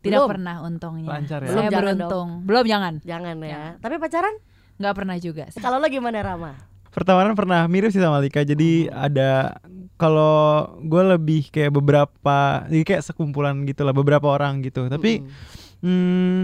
Tidak 0.00 0.16
belum? 0.16 0.28
pernah 0.32 0.64
untungnya. 0.64 1.12
Lancar 1.12 1.44
ya? 1.44 1.52
Saya 1.52 1.68
Belum, 1.68 1.68
jangan 1.68 1.84
beruntung. 1.84 2.28
Belum 2.48 2.64
jangan. 2.64 2.94
Jangan 3.04 3.36
ya. 3.44 3.48
Jangan. 3.52 3.72
Tapi 3.84 3.94
pacaran? 4.00 4.34
Enggak 4.80 4.94
pernah 4.96 5.16
juga 5.20 5.44
sih. 5.52 5.60
Kalau 5.60 5.76
lo 5.76 5.86
gimana 5.92 6.16
Rama? 6.24 6.52
Pertemanan 6.88 7.36
pernah 7.36 7.68
mirip 7.68 7.92
sih 7.92 8.00
sama 8.00 8.16
Lika. 8.24 8.40
Jadi 8.40 8.88
ada 8.88 9.60
kalau 9.96 10.36
gue 10.80 11.02
lebih 11.16 11.48
kayak 11.48 11.72
beberapa, 11.72 12.38
jadi 12.68 12.84
kayak 12.84 13.02
sekumpulan 13.02 13.64
gitu 13.64 13.82
lah, 13.82 13.92
beberapa 13.92 14.28
orang 14.28 14.60
gitu. 14.60 14.86
Tapi 14.86 15.24
Mm-mm. 15.24 15.82
hmm, 15.82 16.42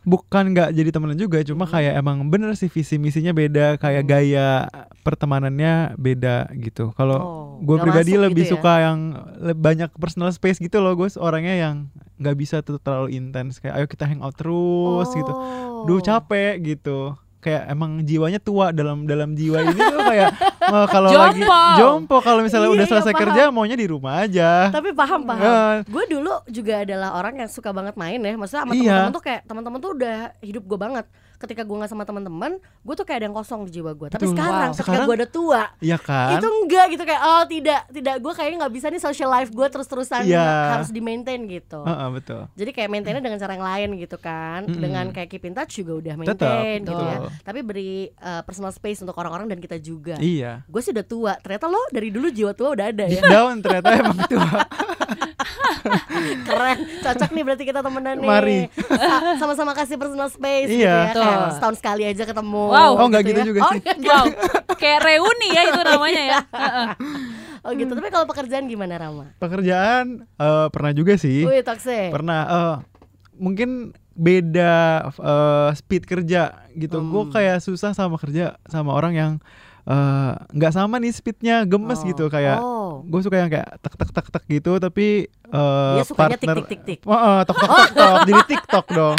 bukan 0.00 0.56
nggak 0.56 0.72
jadi 0.72 0.90
temenan 0.90 1.18
juga, 1.18 1.44
cuma 1.44 1.68
kayak 1.68 1.92
emang 1.94 2.24
bener 2.26 2.56
sih 2.56 2.72
visi 2.72 2.96
misinya 2.96 3.30
beda, 3.30 3.76
kayak 3.76 4.04
gaya 4.06 4.64
pertemanannya 5.04 5.92
beda 5.94 6.48
gitu. 6.56 6.94
Kalau 6.96 7.18
Oh, 7.20 7.36
gue 7.60 7.76
pribadi 7.76 8.16
lebih 8.16 8.48
gitu 8.48 8.48
ya? 8.48 8.52
suka 8.56 8.72
yang 8.80 8.98
le- 9.36 9.52
banyak 9.52 9.92
personal 10.00 10.32
space 10.32 10.56
gitu 10.56 10.80
loh, 10.80 10.96
gue 10.96 11.10
orangnya 11.20 11.52
yang 11.52 11.76
nggak 12.16 12.36
bisa 12.36 12.56
tuh 12.60 12.80
terlalu 12.80 13.16
intens 13.16 13.60
kayak 13.60 13.76
ayo 13.76 13.86
kita 13.86 14.08
hangout 14.08 14.32
terus 14.36 15.08
gitu. 15.12 15.32
Oh. 15.32 15.84
Duh 15.84 16.00
capek 16.00 16.56
gitu. 16.62 17.12
Kayak 17.40 17.62
emang 17.66 18.04
jiwanya 18.04 18.36
tua 18.36 18.68
dalam 18.70 19.04
dalam 19.04 19.32
jiwa 19.32 19.64
ini 19.64 19.74
tuh 19.74 20.02
kayak 20.04 20.28
eh, 20.60 20.86
kalau 20.94 21.08
lagi 21.08 21.40
Jompo. 21.76 22.20
kalau 22.20 22.40
misalnya 22.40 22.68
Iya, 22.68 22.76
udah 22.76 22.84
iya, 22.84 22.92
selesai 22.92 23.12
paham. 23.12 23.22
kerja 23.26 23.42
maunya 23.48 23.74
di 23.74 23.86
rumah 23.88 24.14
aja. 24.20 24.68
Tapi 24.68 24.92
paham 24.92 25.24
paham. 25.24 25.40
Eh. 25.42 25.76
Gue 25.88 26.04
dulu 26.06 26.34
juga 26.46 26.84
adalah 26.84 27.16
orang 27.16 27.40
yang 27.40 27.48
suka 27.48 27.72
banget 27.72 27.96
main 27.96 28.20
ya. 28.20 28.36
Maksudnya 28.36 28.62
sama 28.62 28.72
Iya. 28.72 28.80
teman-teman 28.84 29.12
tuh 29.12 29.24
kayak 29.24 29.40
teman-teman 29.44 29.78
tuh 29.80 29.90
udah 29.96 30.18
hidup 30.38 30.62
gue 30.62 30.78
banget. 30.78 31.06
Ketika 31.40 31.64
gue 31.64 31.72
nggak 31.72 31.88
sama 31.88 32.04
teman-teman, 32.04 32.52
gue 32.60 32.94
tuh 32.94 33.02
kayak 33.02 33.18
ada 33.18 33.26
yang 33.26 33.34
kosong 33.34 33.64
di 33.64 33.72
jiwa 33.72 33.90
gue. 33.90 34.06
Tapi 34.06 34.22
Betul. 34.22 34.36
sekarang, 34.36 34.52
Wow. 34.52 34.68
ketika 34.70 34.84
Sekarang- 34.84 35.06
gue 35.06 35.16
udah 35.16 35.30
tua, 35.30 35.62
Iya 35.80 35.96
kan? 35.96 36.36
itu 36.36 36.46
enggak 36.46 36.86
gitu 36.90 37.02
kayak 37.02 37.22
oh 37.22 37.42
tidak 37.46 37.80
tidak 37.90 38.14
gue 38.18 38.32
kayaknya 38.34 38.56
nggak 38.60 38.74
bisa 38.74 38.86
nih 38.86 39.00
social 39.00 39.30
life 39.30 39.48
gue 39.48 39.66
terus-terusan 39.66 40.22
Iya. 40.22 40.46
harus 40.70 40.88
di 40.88 41.00
maintain 41.00 41.40
gitu. 41.42 41.80
Heeh, 41.80 42.08
betul. 42.12 42.42
Jadi 42.52 42.70
kayak 42.70 42.88
maintainnya 42.88 43.22
dengan 43.22 43.38
cara 43.38 43.52
yang 43.52 43.64
lain 43.64 43.88
gitu 43.96 44.16
kan. 44.16 44.60
Mm-mm. 44.62 44.78
Dengan 44.78 45.04
kayak 45.08 45.28
keep 45.28 45.42
in 45.42 45.54
touch 45.54 45.72
juga 45.74 45.92
udah 45.96 46.14
Tetap, 46.14 46.20
maintain 46.44 46.78
gitu 46.82 46.92
ya. 46.94 47.16
betul. 47.18 47.30
Tapi 47.40 47.58
beri 47.62 47.90
uh, 48.14 48.42
personal 48.42 48.70
space 48.70 49.00
untuk 49.00 49.16
orang-orang 49.16 49.48
dan 49.48 49.58
kita 49.58 49.76
juga. 49.76 50.20
Iya. 50.20 50.60
Gue 50.66 50.80
sih 50.80 50.92
udah 50.92 51.02
tua. 51.02 51.32
Ternyata 51.36 51.66
lo 51.66 51.80
dari 51.88 52.08
dulu 52.08 52.28
jiwa 52.28 52.52
tua 52.52 52.68
udah 52.70 52.86
ada 52.86 53.04
ya. 53.06 53.24
down 53.24 53.58
ternyata 53.58 53.88
emang 53.90 54.18
tua. 54.26 54.60
Keren. 56.46 56.76
Cocok 57.00 57.30
nih 57.30 57.42
berarti 57.42 57.64
kita 57.64 57.80
temenan 57.80 58.16
nih. 58.16 58.26
Mari. 58.26 58.58
Sa- 58.76 59.36
Sama-sama 59.36 59.72
kasih 59.72 59.96
personal 59.96 60.28
space 60.28 60.68
gitu 60.68 60.80
Iya. 60.80 60.90
ya. 60.90 61.12
Kayak 61.12 61.36
Betul. 61.36 61.54
setahun 61.54 61.76
sekali 61.76 62.02
aja 62.04 62.24
ketemu. 62.24 62.64
Wow. 62.66 62.92
Oh, 62.96 63.06
nggak 63.06 63.22
gitu 63.24 63.36
ya. 63.36 63.46
juga 63.46 63.60
oh, 63.60 63.70
sih. 63.70 63.80
nggak 63.80 64.20
Wow, 64.20 64.26
kayak 64.74 64.98
reuni 65.00 65.48
ya 65.50 65.62
itu 65.66 65.80
namanya 65.80 66.22
ya. 66.24 66.40
Heeh. 66.62 66.88
Oh 67.60 67.72
gitu. 67.72 67.92
Tapi 67.92 68.08
kalau 68.08 68.26
pekerjaan 68.26 68.64
gimana 68.66 68.94
Rama? 68.96 69.24
Pekerjaan 69.36 70.04
eh, 70.24 70.66
pernah 70.68 70.92
juga 70.92 71.14
sih. 71.14 71.42
Wih, 71.42 71.60
toxic. 71.60 72.08
Pernah 72.08 72.40
eh, 72.42 72.76
mungkin 73.34 73.92
beda 74.12 74.74
eh, 75.12 75.70
speed 75.74 76.04
kerja 76.04 76.42
gitu. 76.72 77.00
Gue 77.02 77.22
Hmm. 77.22 77.32
kayak 77.32 77.58
susah 77.58 77.92
sama 77.92 78.16
kerja 78.16 78.56
sama 78.64 78.92
orang 78.92 79.12
yang 79.12 79.32
eh, 79.82 80.32
nggak 80.50 80.72
sama 80.72 80.96
nih 80.96 81.08
speednya 81.10 81.64
gemes 81.64 82.00
Oh. 82.00 82.06
gitu 82.06 82.24
kayak 82.26 82.58
Oh. 82.58 82.79
Gue 83.10 83.20
suka 83.26 83.36
yang 83.42 83.50
kayak 83.50 83.68
tek 83.82 83.94
tek 83.98 84.10
tek 84.14 84.26
tek 84.30 84.44
gitu 84.46 84.78
tapi 84.78 85.26
eh, 85.26 85.94
Dia 85.98 86.04
sukanya 86.06 86.38
tik, 86.38 86.46
partner 86.46 86.56
tik, 86.62 86.66
tik, 86.70 86.80
tik. 86.86 87.00
Tok 87.02 87.56
tok 87.58 87.90
tok 87.90 88.14
jadi 88.30 88.42
TikTok 88.46 88.86
dong. 88.94 89.16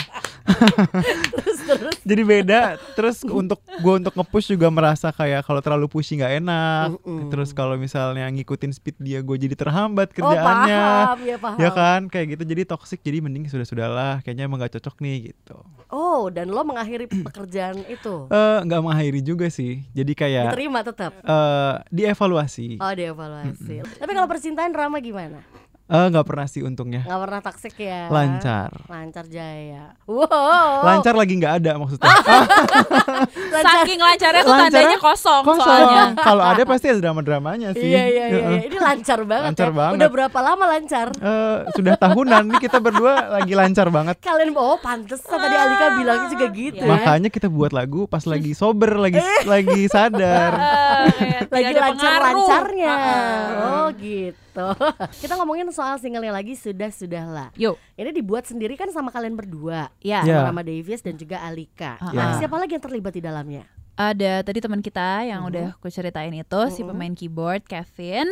Terus 1.32 1.60
terus. 1.62 1.96
jadi 2.10 2.22
beda 2.24 2.60
terus 2.94 3.18
untuk 3.24 3.60
gue 3.62 3.94
untuk 3.96 4.14
nge-push 4.14 4.50
juga 4.50 4.68
merasa 4.68 5.10
kayak 5.10 5.42
kalau 5.42 5.60
terlalu 5.60 5.88
pushy 5.88 6.16
nggak 6.16 6.34
enak 6.38 6.88
Mm-mm. 6.98 7.30
terus 7.30 7.52
kalau 7.52 7.76
misalnya 7.76 8.28
ngikutin 8.28 8.72
speed 8.72 8.98
dia 8.98 9.20
gue 9.20 9.38
jadi 9.38 9.56
terhambat 9.56 10.10
Oh 10.12 10.16
kerjaannya 10.24 10.80
paham 10.80 11.20
ya 11.22 11.38
paham. 11.38 11.58
ya 11.58 11.70
kan 11.70 12.02
kayak 12.06 12.26
gitu 12.32 12.44
jadi 12.46 12.62
toxic 12.66 13.00
jadi 13.00 13.20
mending 13.20 13.46
sudah 13.46 13.64
sudahlah 13.64 14.14
kayaknya 14.22 14.46
emang 14.46 14.60
gak 14.60 14.76
cocok 14.76 15.00
nih 15.00 15.32
gitu 15.32 15.58
Oh 15.88 16.28
dan 16.28 16.48
lo 16.48 16.62
mengakhiri 16.62 17.06
pekerjaan 17.28 17.84
itu. 17.86 18.28
eh 18.28 18.58
nggak 18.62 18.82
mengakhiri 18.82 19.22
juga 19.22 19.48
sih 19.48 19.84
jadi 19.92 20.12
kayak 20.12 20.44
Diterima 20.50 20.80
tetap. 20.82 21.12
eh 21.18 21.74
dievaluasi 21.90 22.78
Oh 22.78 22.92
dievaluasi. 22.92 23.84
Tapi 23.96 24.12
kalau 24.12 24.28
percintaan 24.28 24.72
Rama 24.72 24.98
gimana? 24.98 25.44
Eh 25.92 26.06
nggak 26.08 26.24
pernah 26.24 26.48
sih 26.48 26.62
untungnya 26.62 27.04
Nggak 27.04 27.20
pernah 27.20 27.40
toxic 27.42 27.76
ya? 27.76 28.08
lancar 28.08 28.72
Lancar 28.88 29.28
jaya. 29.28 29.92
Wow. 30.06 30.82
lancar 30.82 31.14
lagi 31.14 31.36
nggak 31.36 31.54
ada 31.60 31.72
maksudnya 31.76 32.08
Lancar. 33.52 33.84
Saking 33.84 34.00
lancarnya 34.00 34.42
tuh 34.42 34.50
Lancarnya 34.50 34.72
tandanya 34.72 34.98
kosong, 34.98 35.44
kosong 35.44 35.60
soalnya. 35.62 36.04
kalau 36.28 36.44
ada 36.46 36.64
pasti 36.64 36.86
ada 36.88 37.00
drama 37.02 37.20
dramanya 37.20 37.70
sih 37.74 37.84
Iya 37.84 38.04
iya 38.06 38.26
iya. 38.26 38.40
Iya. 38.48 38.60
Ini 38.66 38.78
lancar 38.80 39.20
banget 39.22 39.48
Lancar 39.52 39.68
ya. 39.68 39.76
banget. 39.76 39.96
Udah 39.98 40.10
berapa 40.10 40.40
lama 40.40 40.66
lancar? 40.66 41.08
Eh, 41.12 41.58
sudah 41.72 41.94
tahunan 41.98 42.44
nih 42.48 42.60
kita 42.62 42.78
berdua 42.80 43.14
lagi 43.30 43.54
lancar 43.54 43.88
banget 43.90 44.16
Kalian 44.18 44.50
oh 44.54 44.78
pantesan 44.78 45.28
tadi 45.34 45.56
Alika 45.58 45.88
bilangnya 45.94 46.28
juga 46.30 46.46
gitu 46.50 46.80
ya. 46.80 46.88
makanya 46.88 47.28
kita 47.28 47.48
buat 47.48 47.72
lagu 47.72 48.08
pas 48.08 48.24
lagi 48.24 48.54
sober 48.54 48.96
lagi 48.96 49.20
lagi 49.54 49.82
sadar 49.88 50.52
Eh, 51.02 51.12
kayak 51.12 51.42
lagi 51.50 51.64
tidak 51.66 51.76
ada 51.76 51.82
lancar 51.84 52.08
pengaruh. 52.08 52.24
lancarnya. 52.24 52.94
Heeh. 52.94 53.42
Oh 53.58 53.88
gitu. 53.94 54.68
Kita 55.18 55.34
ngomongin 55.36 55.66
soal 55.68 55.81
singlenya 55.98 56.32
lagi 56.32 56.54
sudah 56.54 56.90
sudahlah. 56.90 57.50
Yuk, 57.56 57.76
Ini 57.94 58.10
dibuat 58.12 58.46
sendiri 58.46 58.74
kan 58.74 58.90
sama 58.90 59.10
kalian 59.10 59.34
berdua. 59.34 59.90
ya. 60.00 60.22
Ya. 60.22 60.44
Sama 60.44 60.62
Davis 60.62 61.00
dan 61.00 61.16
juga 61.16 61.40
Alika. 61.40 61.98
Ah, 61.98 62.12
Nah, 62.12 62.26
ah. 62.28 62.38
siapa 62.38 62.56
lagi 62.56 62.74
yang 62.74 62.82
terlibat 62.82 63.12
di 63.12 63.22
dalamnya? 63.22 63.64
Ada 63.92 64.42
tadi 64.42 64.58
teman 64.58 64.80
kita 64.80 65.22
yang 65.24 65.46
Mhm. 65.46 65.50
udah 65.52 65.66
aku 65.76 65.92
ceritain 65.92 66.32
itu 66.32 66.62
si 66.70 66.82
Mhm. 66.82 66.88
pemain 66.90 67.14
keyboard 67.14 67.62
Kevin. 67.64 68.26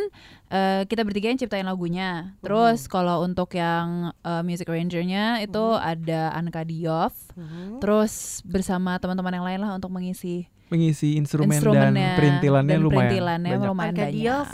Eh, 0.48 0.82
kita 0.84 1.04
bertiga 1.04 1.28
yang 1.28 1.38
ciptain 1.38 1.62
lagunya. 1.62 2.34
Terus 2.40 2.84
Mhm. 2.84 2.90
kalau 2.90 3.22
untuk 3.22 3.54
yang 3.54 4.10
eh, 4.18 4.42
music 4.42 4.66
arrangernya 4.66 5.38
itu 5.40 5.64
ada 5.76 6.32
Anka 6.32 6.64
Diof. 6.64 7.14
Hmm. 7.36 7.78
Terus 7.78 8.40
bersama 8.42 8.98
teman-teman 8.98 9.30
yang 9.32 9.46
lain 9.46 9.60
lah 9.60 9.70
untuk 9.72 9.92
mengisi 9.92 10.48
mengisi 10.70 11.18
instrumen 11.18 11.58
dan 11.58 11.90
perintilannya 12.14 12.70
dan 12.70 12.80
lumayan 12.80 13.10
perintilannya 13.10 13.50
banyak. 13.50 13.68
lumayan 13.74 13.94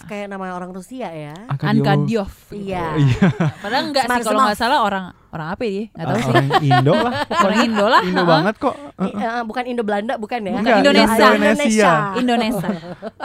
kayak 0.08 0.26
nama 0.32 0.44
orang 0.56 0.70
Rusia 0.72 1.08
ya. 1.12 1.36
Anka 1.46 1.92
Diof. 2.08 2.32
Iya. 2.50 2.84
Iya. 3.04 3.28
Padahal 3.60 3.84
enggak 3.92 4.04
sih 4.08 4.22
kalau 4.24 4.40
nggak 4.48 4.56
salah 4.56 4.78
orang 4.80 5.04
orang 5.28 5.48
apa 5.52 5.62
ya? 5.62 5.82
Enggak 5.92 6.06
tahu 6.08 6.16
Ah, 6.16 6.16
sih. 6.16 6.32
orang 6.32 6.48
Indo 6.64 6.92
lah 6.96 7.12
Orang 7.28 7.58
Indo 7.60 7.86
lah. 7.86 8.00
Indo 8.00 8.16
Heeh. 8.16 8.32
banget 8.32 8.54
kok 8.56 8.74
eh, 8.96 9.42
bukan 9.44 9.64
Indo 9.68 9.82
Belanda 9.84 10.14
bukan 10.16 10.40
ya? 10.40 10.52
Bukan, 10.56 10.76
Indonesia. 10.80 11.26
Indonesia. 11.36 11.90
Indonesia. 12.16 12.68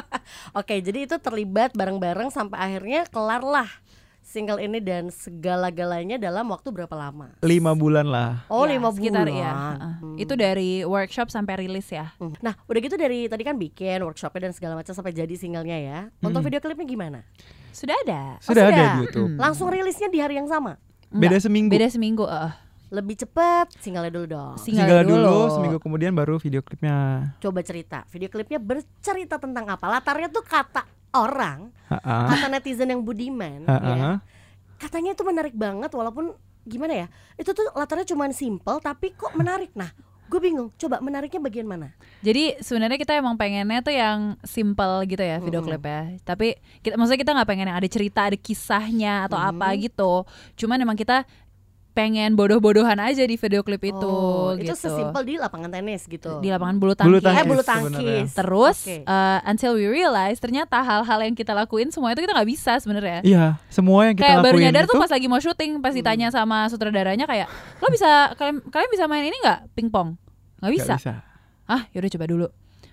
Oke, 0.60 0.76
jadi 0.84 1.00
itu 1.08 1.16
terlibat 1.16 1.72
bareng-bareng 1.72 2.28
sampai 2.28 2.60
akhirnya 2.60 3.08
kelar 3.08 3.40
lah 3.42 3.70
single 4.32 4.58
ini 4.58 4.80
dan 4.80 5.12
segala-galanya 5.12 6.16
dalam 6.16 6.48
waktu 6.48 6.72
berapa 6.72 6.96
lama? 6.96 7.36
lima 7.42 7.72
bulan 7.74 8.08
lah 8.08 8.48
Oh, 8.48 8.64
Ya, 8.64 8.74
lima 8.74 8.88
sekitar 8.90 9.28
bulan. 9.28 9.36
ya. 9.38 9.52
heeh. 9.52 9.94
Hmm. 10.00 10.16
Itu 10.16 10.34
dari 10.34 10.82
workshop 10.82 11.28
sampai 11.28 11.60
rilis 11.60 11.86
ya. 11.88 12.16
Hmm. 12.16 12.32
Nah, 12.40 12.56
udah 12.64 12.80
gitu 12.80 12.96
dari 12.96 13.28
tadi 13.28 13.44
kan 13.44 13.56
bikin 13.56 14.00
workshopnya 14.00 14.48
dan 14.48 14.54
segala 14.54 14.74
macam 14.74 14.92
sampai 14.92 15.12
jadi 15.12 15.36
singlenya 15.36 15.76
ya. 15.76 16.00
Untuk 16.20 16.40
Hmm. 16.40 16.48
video 16.48 16.60
klipnya 16.60 16.88
gimana? 16.88 17.20
Sudah 17.72 17.96
ada. 18.00 18.40
sudah? 18.40 18.48
sudah 18.48 18.64
ada 18.66 18.84
di 18.88 19.00
YouTube 19.04 19.28
Hmm. 19.28 19.38
Langsung 19.38 19.68
rilisnya 19.68 20.08
di 20.08 20.18
hari 20.18 20.36
yang 20.36 20.48
sama. 20.48 20.80
beda 21.10 21.36
Enggak, 21.36 21.44
seminggu 21.44 21.70
Beda 21.70 21.88
seminggu, 21.88 22.24
heeh. 22.24 22.52
Lebih 22.92 23.16
cepet 23.18 23.72
singlenya 23.80 24.12
dulu 24.12 24.28
dong. 24.28 24.54
Single 24.60 24.84
Single 24.84 25.04
dulu. 25.08 25.16
dulu. 25.16 25.38
seminggu 25.50 25.78
kemudian 25.80 26.12
baru 26.12 26.36
video 26.36 26.60
klipnya 26.60 27.32
Coba 27.40 27.64
cerita. 27.64 28.04
Video 28.12 28.28
klipnya 28.28 28.60
bercerita 28.60 29.40
tentang 29.40 29.64
apa? 29.66 29.88
Latarnya 29.90 30.28
tuh 30.28 30.44
kata 30.44 30.84
orang, 31.12 31.72
Ha-ha. 31.88 32.28
kata 32.28 32.48
netizen 32.48 32.88
yang 32.88 33.00
budiman 33.00 33.64
ya. 33.64 33.72
Ha-ha. 33.72 34.12
Katanya 34.76 35.12
itu 35.12 35.24
menarik 35.24 35.52
banget 35.54 35.88
walaupun 35.90 36.36
gimana 36.62 36.94
ya? 36.94 37.08
Itu 37.36 37.52
tuh 37.52 37.72
latarnya 37.72 38.04
cuma 38.06 38.28
simple 38.30 38.78
tapi 38.78 39.12
kok 39.12 39.32
menarik. 39.34 39.72
Nah, 39.72 39.88
gue 40.28 40.40
bingung. 40.40 40.72
Coba 40.76 41.00
menariknya 41.00 41.40
bagian 41.40 41.68
mana? 41.68 41.96
Jadi 42.20 42.60
sebenarnya 42.60 42.96
kita 42.96 43.16
emang 43.16 43.36
pengennya 43.36 43.80
tuh 43.80 43.92
yang 43.92 44.36
simple 44.42 45.04
gitu 45.06 45.20
ya 45.20 45.40
video 45.40 45.60
Mm-mm. 45.60 45.70
klipnya. 45.70 46.02
Tapi 46.22 46.56
kita 46.80 46.96
maksudnya 46.96 47.20
kita 47.20 47.32
nggak 47.34 47.48
pengen 47.48 47.68
yang 47.68 47.80
ada 47.80 47.88
cerita, 47.88 48.20
ada 48.26 48.36
kisahnya 48.36 49.28
atau 49.28 49.38
apa 49.38 49.72
Mm. 49.72 49.80
gitu. 49.86 50.28
Cuman 50.58 50.76
emang 50.78 50.96
kita 50.96 51.24
pengen 51.92 52.34
bodoh-bodohan 52.34 52.96
aja 52.98 53.22
di 53.22 53.36
video 53.36 53.62
klip 53.62 53.84
itu 53.84 54.00
Oh, 54.02 54.56
gitu. 54.56 54.72
Itu 54.72 54.76
sesimpel 54.76 55.22
di 55.22 55.36
lapangan 55.36 55.68
tenis 55.70 56.04
gitu. 56.04 56.40
di 56.40 56.48
lapangan 56.48 56.76
bulu 56.76 56.94
Bulu 56.94 57.20
tangkis. 57.20 57.20
eh 57.22 57.36
tangkis. 57.36 57.46
bulu 57.46 57.62
sebenarnya. 57.62 57.92
tangkis. 57.92 58.30
Terus 58.34 58.78
Oke. 58.82 58.96
uh, 59.06 59.40
until 59.44 59.72
we 59.74 59.86
realize 59.86 60.38
ternyata 60.38 60.78
hal-hal 60.78 61.20
yang 61.20 61.34
kita 61.34 61.52
lakuin 61.52 61.88
semua 61.88 62.10
itu 62.10 62.20
kita 62.20 62.32
nggak 62.32 62.50
bisa 62.50 62.74
sebenarnya. 62.78 63.20
iya 63.22 63.60
semua 63.68 64.06
yang 64.06 64.16
kita 64.16 64.24
kayak 64.26 64.40
baru 64.40 64.48
lakuin 64.54 64.64
nyadar 64.66 64.84
itu 64.84 64.90
tuh 64.90 65.00
pas 65.00 65.12
lagi 65.12 65.28
mau 65.28 65.38
syuting 65.38 65.72
pas 65.80 65.92
ditanya 65.92 66.28
sama 66.30 66.66
sutradaranya 66.66 67.24
kayak 67.24 67.52
lo 67.78 67.88
bisa 67.88 68.10
kalian 68.34 68.64
kalian 68.66 68.90
bisa 68.90 69.06
main 69.06 69.24
ini 69.24 69.38
nggak 69.38 69.60
pingpong 69.74 70.16
nggak 70.60 70.72
bisa. 70.74 70.94
bisa 70.96 71.14
ah 71.66 71.86
yaudah 71.92 72.10
coba 72.10 72.26
dulu 72.26 72.48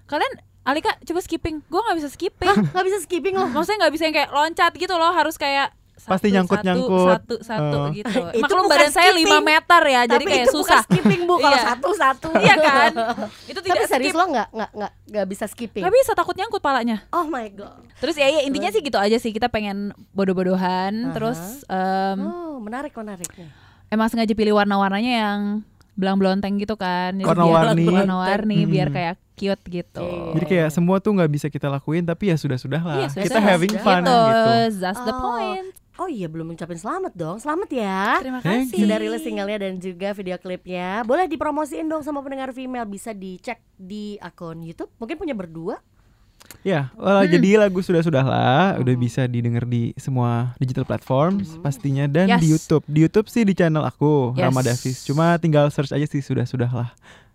kalian 0.05 0.33
Alika 0.64 0.93
coba 1.00 1.21
skipping 1.21 1.62
gue 1.62 1.81
nggak 1.81 1.97
bisa 1.97 2.09
skipping 2.11 2.45
Hah, 2.47 2.61
nggak 2.61 2.85
bisa 2.85 2.99
skipping 3.00 3.35
loh. 3.35 3.49
maksudnya 3.49 3.78
nggak 3.81 3.95
bisa 3.95 4.02
yang 4.05 4.17
kayak 4.17 4.31
loncat 4.31 4.73
gitu 4.75 4.95
loh 4.95 5.11
harus 5.11 5.35
kayak 5.35 5.73
satu, 5.99 6.09
Pasti 6.09 6.26
nyangkut-nyangkut. 6.31 7.09
satu 7.12 7.35
satu 7.40 7.78
Eh. 7.85 7.99
gitu 7.99 8.21
Itu 8.33 8.43
maklum 8.49 8.64
badan 8.67 8.88
saya 8.88 9.11
5 9.11 9.19
skipping, 9.19 9.43
meter 9.45 9.83
ya 9.85 10.00
jadi 10.05 10.14
Tapi 10.17 10.25
kayak 10.25 10.45
itu 10.45 10.52
susah 10.55 10.81
bukan 10.81 10.87
skipping 10.88 11.21
bu 11.23 11.35
kalau 11.37 11.52
Iya. 11.52 11.67
satu-satu. 11.69 12.28
iya 12.38 12.55
kan 12.57 12.93
itu 13.45 13.59
Tapi 13.59 13.67
tidak 13.69 13.87
serius 13.87 14.11
skip 14.11 14.17
lo 14.17 14.25
nggak 14.28 14.49
nggak 14.50 14.71
nggak 14.73 14.93
nggak 15.09 15.26
bisa 15.26 15.45
skipping. 15.47 15.83
nggak 15.83 15.95
bisa 15.97 16.12
takut 16.12 16.35
nyangkut 16.35 16.61
palanya 16.61 16.97
Oh 17.11 17.25
my 17.25 17.47
god. 17.50 17.83
terus 17.97 18.14
ya, 18.14 18.26
ya 18.26 18.40
intinya 18.40 18.69
sih 18.69 18.81
gitu 18.81 18.97
aja 18.97 19.17
sih 19.17 19.31
kita 19.31 19.47
pengen 19.47 19.90
bodoh-bodohan 20.12 20.95
Aha. 21.05 21.12
terus 21.12 21.38
em, 21.64 22.19
Oh 22.21 22.57
menarik 22.59 22.93
menarik 22.93 23.26
nih. 23.33 23.50
emang 23.88 24.07
sengaja 24.07 24.33
pilih 24.33 24.55
warna-warnanya 24.55 25.12
yang 25.17 25.40
belang-belonteng 25.93 26.55
gitu 26.57 26.75
kan 26.75 27.11
Jadi 27.12 27.26
Warna-warni. 27.26 27.83
biar, 27.83 27.95
warna-warni 27.99 28.59
Hmm. 28.61 28.71
biar 28.71 28.88
kayak 28.88 29.14
cute 29.35 29.64
gitu 29.64 29.99
Oke. 30.00 30.35
jadi 30.35 30.45
kayak 30.49 30.69
semua 30.69 30.99
tuh 30.99 31.11
nggak 31.12 31.26
bisa 31.28 31.47
kita 31.47 31.67
lakuin 31.69 32.02
tapi 32.02 32.28
ya 32.28 32.37
sudah 32.37 32.55
sudah 32.55 32.78
lah 32.81 32.97
Iya, 32.97 33.09
sudah 33.09 33.25
kita 33.25 33.35
sudah. 33.35 33.49
having 33.49 33.71
Sudah. 33.73 33.85
fun 33.85 34.00
gitu, 34.00 34.14
gitu 34.14 34.52
that's 34.76 35.00
the 35.00 35.11
Oh. 35.11 35.19
point 35.21 35.69
Oh 35.99 36.07
iya 36.07 36.26
belum 36.26 36.47
ngucapin 36.49 36.78
selamat 36.78 37.12
dong. 37.12 37.37
Selamat 37.37 37.69
ya. 37.69 38.23
terima 38.23 38.38
kasih 38.38 38.71
Sudah 38.78 38.97
rilis 38.97 39.19
singlenya 39.19 39.59
dan 39.61 39.76
juga 39.76 40.14
video 40.14 40.38
klipnya. 40.38 41.02
Boleh 41.02 41.26
dipromosiin 41.26 41.85
dong 41.85 42.00
sama 42.00 42.23
pendengar 42.23 42.50
female. 42.52 42.87
Bisa 42.87 43.11
dicek 43.11 43.59
di 43.75 44.14
akun 44.19 44.62
YouTube. 44.62 44.95
Mungkin 44.97 45.19
punya 45.19 45.35
berdua. 45.35 45.83
Ya, 46.62 46.95
eh, 46.95 47.02
Hmm. 47.19 47.26
jadi 47.28 47.59
lagu 47.59 47.83
sudah 47.83 47.99
sudah 47.99 48.23
lah, 48.23 48.78
udah 48.78 48.95
bisa 48.95 49.26
didengar 49.26 49.67
di 49.67 49.90
semua 49.97 50.55
digital 50.57 50.87
platform 50.87 51.43
Hmm. 51.43 51.61
pastinya 51.61 52.07
dan 52.07 52.31
Yes. 52.31 52.40
di 52.40 52.47
YouTube. 52.49 52.85
Di 52.87 52.99
YouTube 53.02 53.26
sih 53.26 53.43
di 53.43 53.52
channel 53.52 53.83
aku 53.83 54.33
Yes. 54.33 54.43
Rama 54.45 54.61
Davis. 54.62 54.97
Cuma 55.02 55.35
tinggal 55.37 55.67
search 55.69 55.90
aja 55.90 56.07
sih 56.07 56.23
sudah 56.23 56.47
sudah 56.47 56.71
lah. 56.71 56.90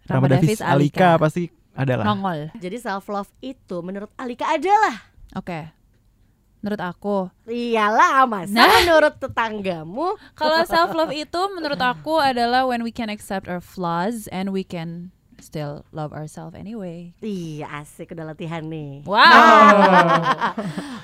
Rama 0.08 0.28
Davis 0.30 0.58
Alika 0.58 0.72
Alika. 1.14 1.22
pasti 1.22 1.44
adalah. 1.74 2.08
nongol. 2.08 2.48
Jadi 2.56 2.80
self 2.80 3.04
love 3.06 3.28
itu 3.40 3.76
menurut 3.82 4.08
Alika 4.16 4.48
adalah 4.50 5.04
Oke. 5.34 5.68
Menurut 6.64 6.80
aku, 6.80 7.18
Iyalah 7.44 8.24
masa 8.24 8.56
Nah. 8.56 8.72
menurut 8.80 9.20
tetanggamu 9.20 10.16
kalau 10.40 10.64
self 10.64 10.96
love 10.96 11.12
itu 11.12 11.42
menurut 11.52 11.76
aku 11.78 12.24
adalah 12.24 12.64
when 12.64 12.80
we 12.82 12.90
can 12.90 13.12
accept 13.12 13.52
our 13.52 13.60
flaws 13.60 14.32
and 14.32 14.56
we 14.56 14.64
can 14.64 15.12
still 15.38 15.84
love 15.92 16.16
ourselves 16.16 16.56
anyway. 16.56 17.12
Iya 17.20 17.84
asik 17.84 18.16
udah 18.16 18.32
latihan 18.32 18.64
nih 18.64 19.04
Wow. 19.04 19.20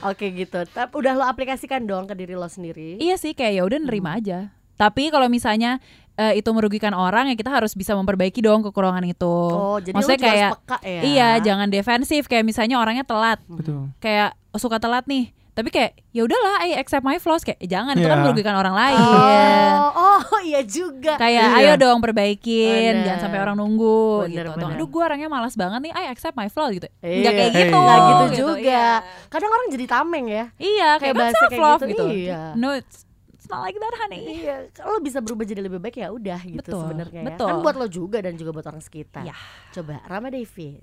Oke 0.15 0.31
gitu 0.31 0.63
Tapi 0.65 0.93
udah 0.95 1.11
lo 1.11 1.27
aplikasikan 1.27 1.83
dong 1.83 2.07
ke 2.07 2.15
diri 2.15 2.39
lo 2.39 2.47
sendiri 2.47 2.95
iya 2.97 3.19
sih 3.19 3.35
kayak 3.35 3.59
ya 3.59 3.63
udah 3.67 3.79
nerima 3.83 4.15
aja. 4.15 4.55
Tapi 4.79 5.11
kalau 5.11 5.27
misalnya 5.27 5.83
eh, 6.15 6.39
itu 6.39 6.47
merugikan 6.55 6.95
orang 6.95 7.27
ya 7.27 7.35
kita 7.35 7.51
harus 7.51 7.75
bisa 7.75 7.91
memperbaiki 7.99 8.39
dong 8.39 8.63
kekurangan 8.63 9.03
itu. 9.03 9.27
Oh 9.27 9.75
jadi 9.75 9.91
Maksudnya 9.91 10.19
kayak 10.23 10.49
harus 10.55 10.63
peka 10.63 10.77
ya 10.87 11.01
iya 11.03 11.29
jangan 11.43 11.67
defensif 11.67 12.31
kayak 12.31 12.47
misalnya 12.47 12.79
orangnya 12.79 13.03
telat 13.03 13.43
Betul. 13.43 13.91
kayak 13.99 14.39
oh, 14.55 14.59
suka 14.59 14.79
telat 14.79 15.03
nih 15.03 15.35
tapi 15.59 15.69
kayak 15.69 15.91
ya 16.09 16.23
udahlah 16.23 16.55
I 16.61 16.73
accept 16.73 17.03
my 17.03 17.15
flaws 17.15 17.43
kayak 17.43 17.59
"Eh, 17.59 17.67
jangan 17.67 17.93
itu 17.93 18.03
kan 18.03 18.15
Iya. 18.15 18.25
merugikan 18.25 18.55
orang 18.55 18.71
lain 18.71 18.95
Oh, 18.95 19.91
oh 20.23 20.39
iya 20.47 20.63
juga 20.63 21.15
kayak 21.15 21.45
Iya. 21.51 21.59
ayo 21.59 21.73
dong 21.75 21.99
perbaikin 21.99 22.95
Bener. 22.95 23.05
jangan 23.05 23.19
sampai 23.21 23.39
orang 23.39 23.55
nunggu 23.55 24.25
Bener, 24.25 24.31
gitu 24.31 24.49
Atau, 24.49 24.59
bener. 24.65 24.75
aduh 24.75 24.87
gue 24.87 25.03
orangnya 25.03 25.27
malas 25.27 25.53
banget 25.53 25.79
nih 25.81 25.93
I 25.93 26.05
accept 26.07 26.33
my 26.33 26.47
flaws 26.47 26.71
gitu 26.71 26.87
Iya. 26.99 27.19
nggak 27.19 27.33
kayak 27.35 27.51
gitu 27.53 27.75
Nggak 27.77 27.99
gitu 27.99 28.25
juga 28.37 28.57
iya. 28.61 28.89
Kadang 29.27 29.51
orang 29.51 29.67
jadi 29.69 29.85
tameng 29.85 30.25
ya 30.25 30.45
iya 30.55 30.89
Kayak 30.95 31.01
kayak, 31.01 31.15
bahasa 31.15 31.37
self 31.37 31.51
kayak 31.51 31.61
love 31.61 31.81
gitu, 31.81 31.89
gitu, 31.91 32.05
iya. 32.09 32.41
no 32.55 32.69
it's, 32.71 33.03
it's 33.29 33.47
not 33.47 33.59
like 33.59 33.75
that 33.75 33.95
honey 33.99 34.21
Iya, 34.41 34.55
kalau 34.71 34.95
lo 34.95 35.01
bisa 35.01 35.19
berubah 35.19 35.43
jadi 35.43 35.61
lebih 35.61 35.77
baik 35.77 35.95
ya 35.97 36.09
udah 36.09 36.39
gitu 36.41 36.63
Betul, 36.63 36.81
sebenarnya 36.81 37.21
ya. 37.25 37.35
Kan 37.35 37.59
buat 37.59 37.75
lo 37.75 37.85
juga 37.85 38.17
dan 38.19 38.33
juga 38.33 38.51
buat 38.51 38.65
orang 38.65 38.79
sekitar. 38.79 39.21
Iya. 39.21 39.35
Coba 39.71 39.99
Rama 40.05 40.29
Davis. 40.29 40.79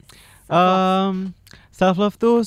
Um, 0.47 1.35
self 1.71 1.97
love 1.97 2.17
tuh 2.17 2.43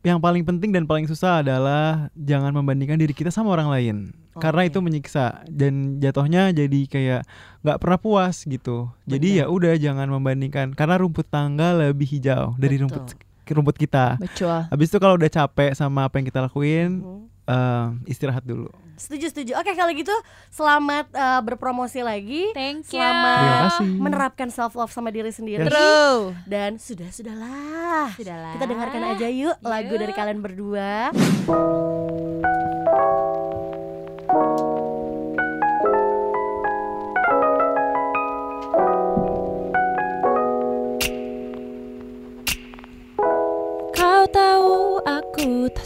yang 0.00 0.16
paling 0.16 0.44
penting 0.48 0.72
dan 0.72 0.88
paling 0.88 1.04
susah 1.04 1.44
adalah 1.44 2.08
jangan 2.16 2.56
membandingkan 2.56 2.96
diri 2.96 3.12
kita 3.12 3.28
sama 3.28 3.52
orang 3.52 3.68
lain 3.68 3.96
karena 4.40 4.64
Oke. 4.64 4.70
itu 4.72 4.78
menyiksa 4.80 5.44
dan 5.52 6.00
jatuhnya 6.00 6.48
jadi 6.56 6.80
kayak 6.88 7.22
nggak 7.60 7.78
pernah 7.82 7.98
puas 8.00 8.48
gitu 8.48 8.88
jadi 9.04 9.44
ya 9.44 9.46
udah 9.52 9.76
jangan 9.76 10.08
membandingkan 10.08 10.72
karena 10.72 10.96
rumput 10.96 11.28
tangga 11.28 11.76
lebih 11.76 12.08
hijau 12.08 12.56
dari 12.56 12.80
Betul. 12.80 12.84
rumput 12.88 13.29
rumput 13.52 13.74
kita 13.74 14.16
betul 14.16 14.50
habis 14.64 14.86
itu 14.86 14.96
kalau 14.96 15.14
udah 15.14 15.28
capek 15.28 15.72
sama 15.72 16.04
apa 16.04 16.16
yang 16.16 16.26
kita 16.26 16.40
lakuin 16.40 17.00
Hmm. 17.00 17.26
eh, 17.46 17.86
istirahat 18.06 18.42
dulu 18.42 18.70
Setuju 18.94 19.32
setuju. 19.32 19.52
Oke 19.56 19.72
kalau 19.72 19.88
gitu 19.90 20.12
selamat 20.52 21.08
eh, 21.08 21.40
berpromosi 21.40 22.04
lagi. 22.04 22.52
thank 22.52 22.84
you 22.86 23.00
Selamat 23.00 23.80
menerapkan 23.80 24.52
self 24.52 24.76
love 24.76 24.92
sama 24.92 25.08
diri 25.08 25.32
sendiri. 25.32 25.64
Yes. 25.64 25.72
True. 25.72 26.36
Dan 26.44 26.76
sudah 26.76 27.08
sudahlah. 27.08 28.12
Sudahlah. 28.12 28.60
Kita 28.60 28.68
dengarkan 28.68 29.00
aja 29.08 29.24
yuk 29.26 29.56
lagu 29.64 29.96
Yuk. 29.96 30.04
dari 30.04 30.12
kalian 30.12 30.44
berdua. 30.44 31.16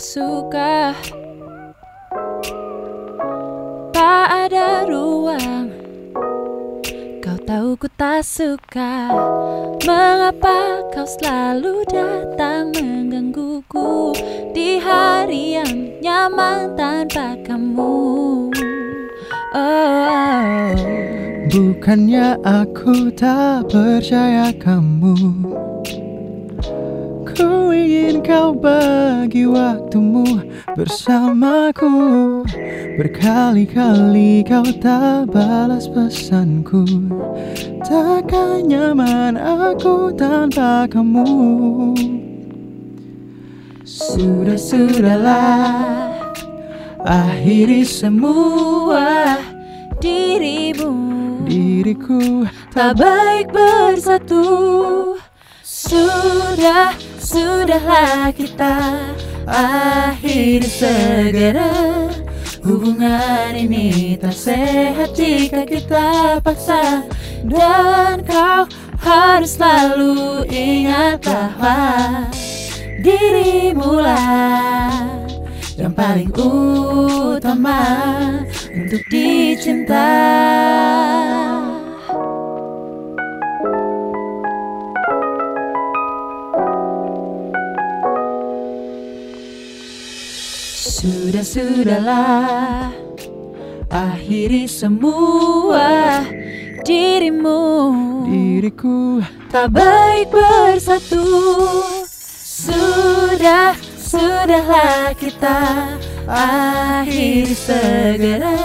Suka. 0.05 0.93
Tak 3.97 4.27
ada 4.29 4.85
ruang. 4.85 5.73
Kau 7.25 7.39
tahu 7.49 7.81
ku 7.81 7.89
tak 7.97 8.21
suka. 8.21 9.09
Mengapa 9.81 10.85
kau 10.93 11.09
selalu 11.09 11.85
datang 11.89 12.73
menggangguku 12.73 14.17
Di 14.53 14.81
hari 14.81 15.57
yang 15.57 15.73
nyaman 16.05 16.77
tanpa 16.77 17.41
kamu? 17.41 18.53
Oh, 19.57 20.69
bukannya 21.49 22.37
aku 22.45 23.09
tak 23.15 23.71
percaya 23.73 24.51
kamu 24.57 25.17
ingin 27.75 28.23
kau 28.23 28.55
bagi 28.55 29.51
waktumu 29.51 30.47
bersamaku. 30.79 32.47
Berkali-kali 32.95 34.47
kau 34.47 34.63
tak 34.79 35.35
balas 35.35 35.91
pesanku. 35.91 36.87
Takkan 37.83 38.71
nyaman 38.71 39.35
aku 39.35 40.15
tanpa 40.15 40.87
kamu. 40.87 41.27
Sudah-sudahlah 43.83 46.15
Akhiri 47.05 47.85
semua 47.85 49.37
dirimu. 50.01 50.97
Diriku 51.45 52.49
tak 52.73 52.97
baik 52.97 53.53
bersatu. 53.53 54.41
Sudah, 55.61 56.97
sudahlah 57.25 58.31
kita 58.37 58.77
akhiri 59.49 60.69
segera. 60.69 61.73
Hubungan 62.65 63.53
ini 63.57 64.17
tak 64.21 64.37
sehat 64.37 65.17
jika 65.17 65.65
kita 65.65 66.39
paksa. 66.45 67.05
Dan 67.45 68.25
kau 68.25 68.65
harus 69.01 69.57
selalu 69.57 70.49
ingat 70.49 71.21
bahwa 71.21 71.81
Dirimu 73.05 74.01
lah 74.01 74.97
yang 75.77 75.93
paling 75.93 76.33
utama 76.33 77.85
untuk 78.73 79.05
dicinta 91.05 91.45
Sudah-sudahlah 91.45 92.89
Akhiri 93.93 94.65
semua 94.67 96.25
dirimu. 96.85 97.61
Diriku. 98.27 99.23
Tak 99.53 99.71
baik 99.71 100.35
bersatu. 100.35 101.25
Sudah, 102.45 103.77
sudahlah 103.95 105.15
kita 105.15 105.95
akhiri 106.27 107.55
segera 107.55 108.57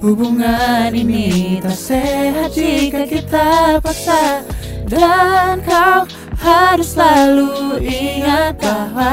Hubungan 0.00 0.90
ini. 0.96 1.60
Tak 1.60 1.76
sehat 1.76 2.56
jika 2.56 3.04
kita 3.04 3.78
paksa 3.84 4.40
Dan 4.88 5.60
kau 5.62 6.08
harus 6.40 6.96
selalu 6.96 7.84
ingat 7.84 8.56
bahwa 8.56 9.12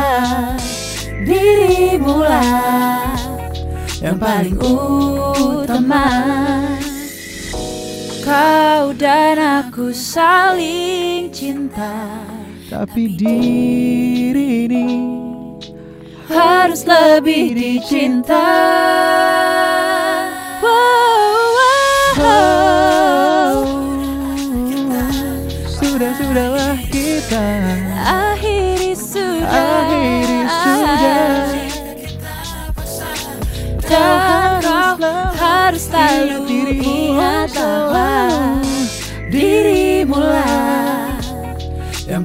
Dirimu 1.28 2.24
lah 2.24 3.12
yang 4.00 4.16
paling 4.16 4.56
utama. 4.56 6.08
Kau 8.24 8.96
dan 8.96 9.36
aku 9.36 9.92
saling 9.92 11.28
cinta. 11.36 12.24
Tapi 12.68 13.16
diri 13.16 14.68
ini 14.68 14.88
Harus 16.28 16.84
lebih 16.84 17.56
dicinta 17.56 18.44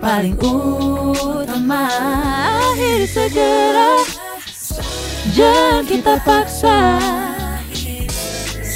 paling 0.03 0.35
utama. 0.43 1.87
Akhiri 2.75 3.07
segera. 3.07 4.03
Jangan 5.31 5.87
kita 5.87 6.19
paksa. 6.27 6.99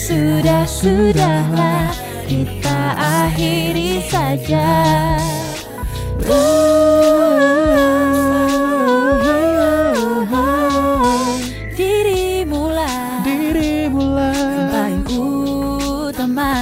Sudah-sudahlah 0.07 1.91
kita 2.31 2.95
akhiri 2.95 4.07
saja. 4.07 4.71
Yang 14.47 14.71
paling 14.71 15.05
utama. 15.11 16.55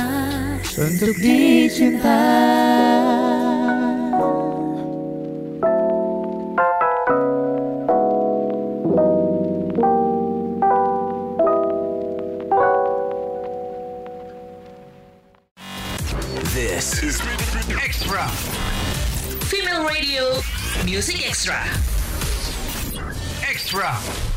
Untuk 0.74 1.14
dicinta. 1.20 2.63
Music 20.94 21.26
Extra. 21.26 21.59
Extra. 23.42 24.34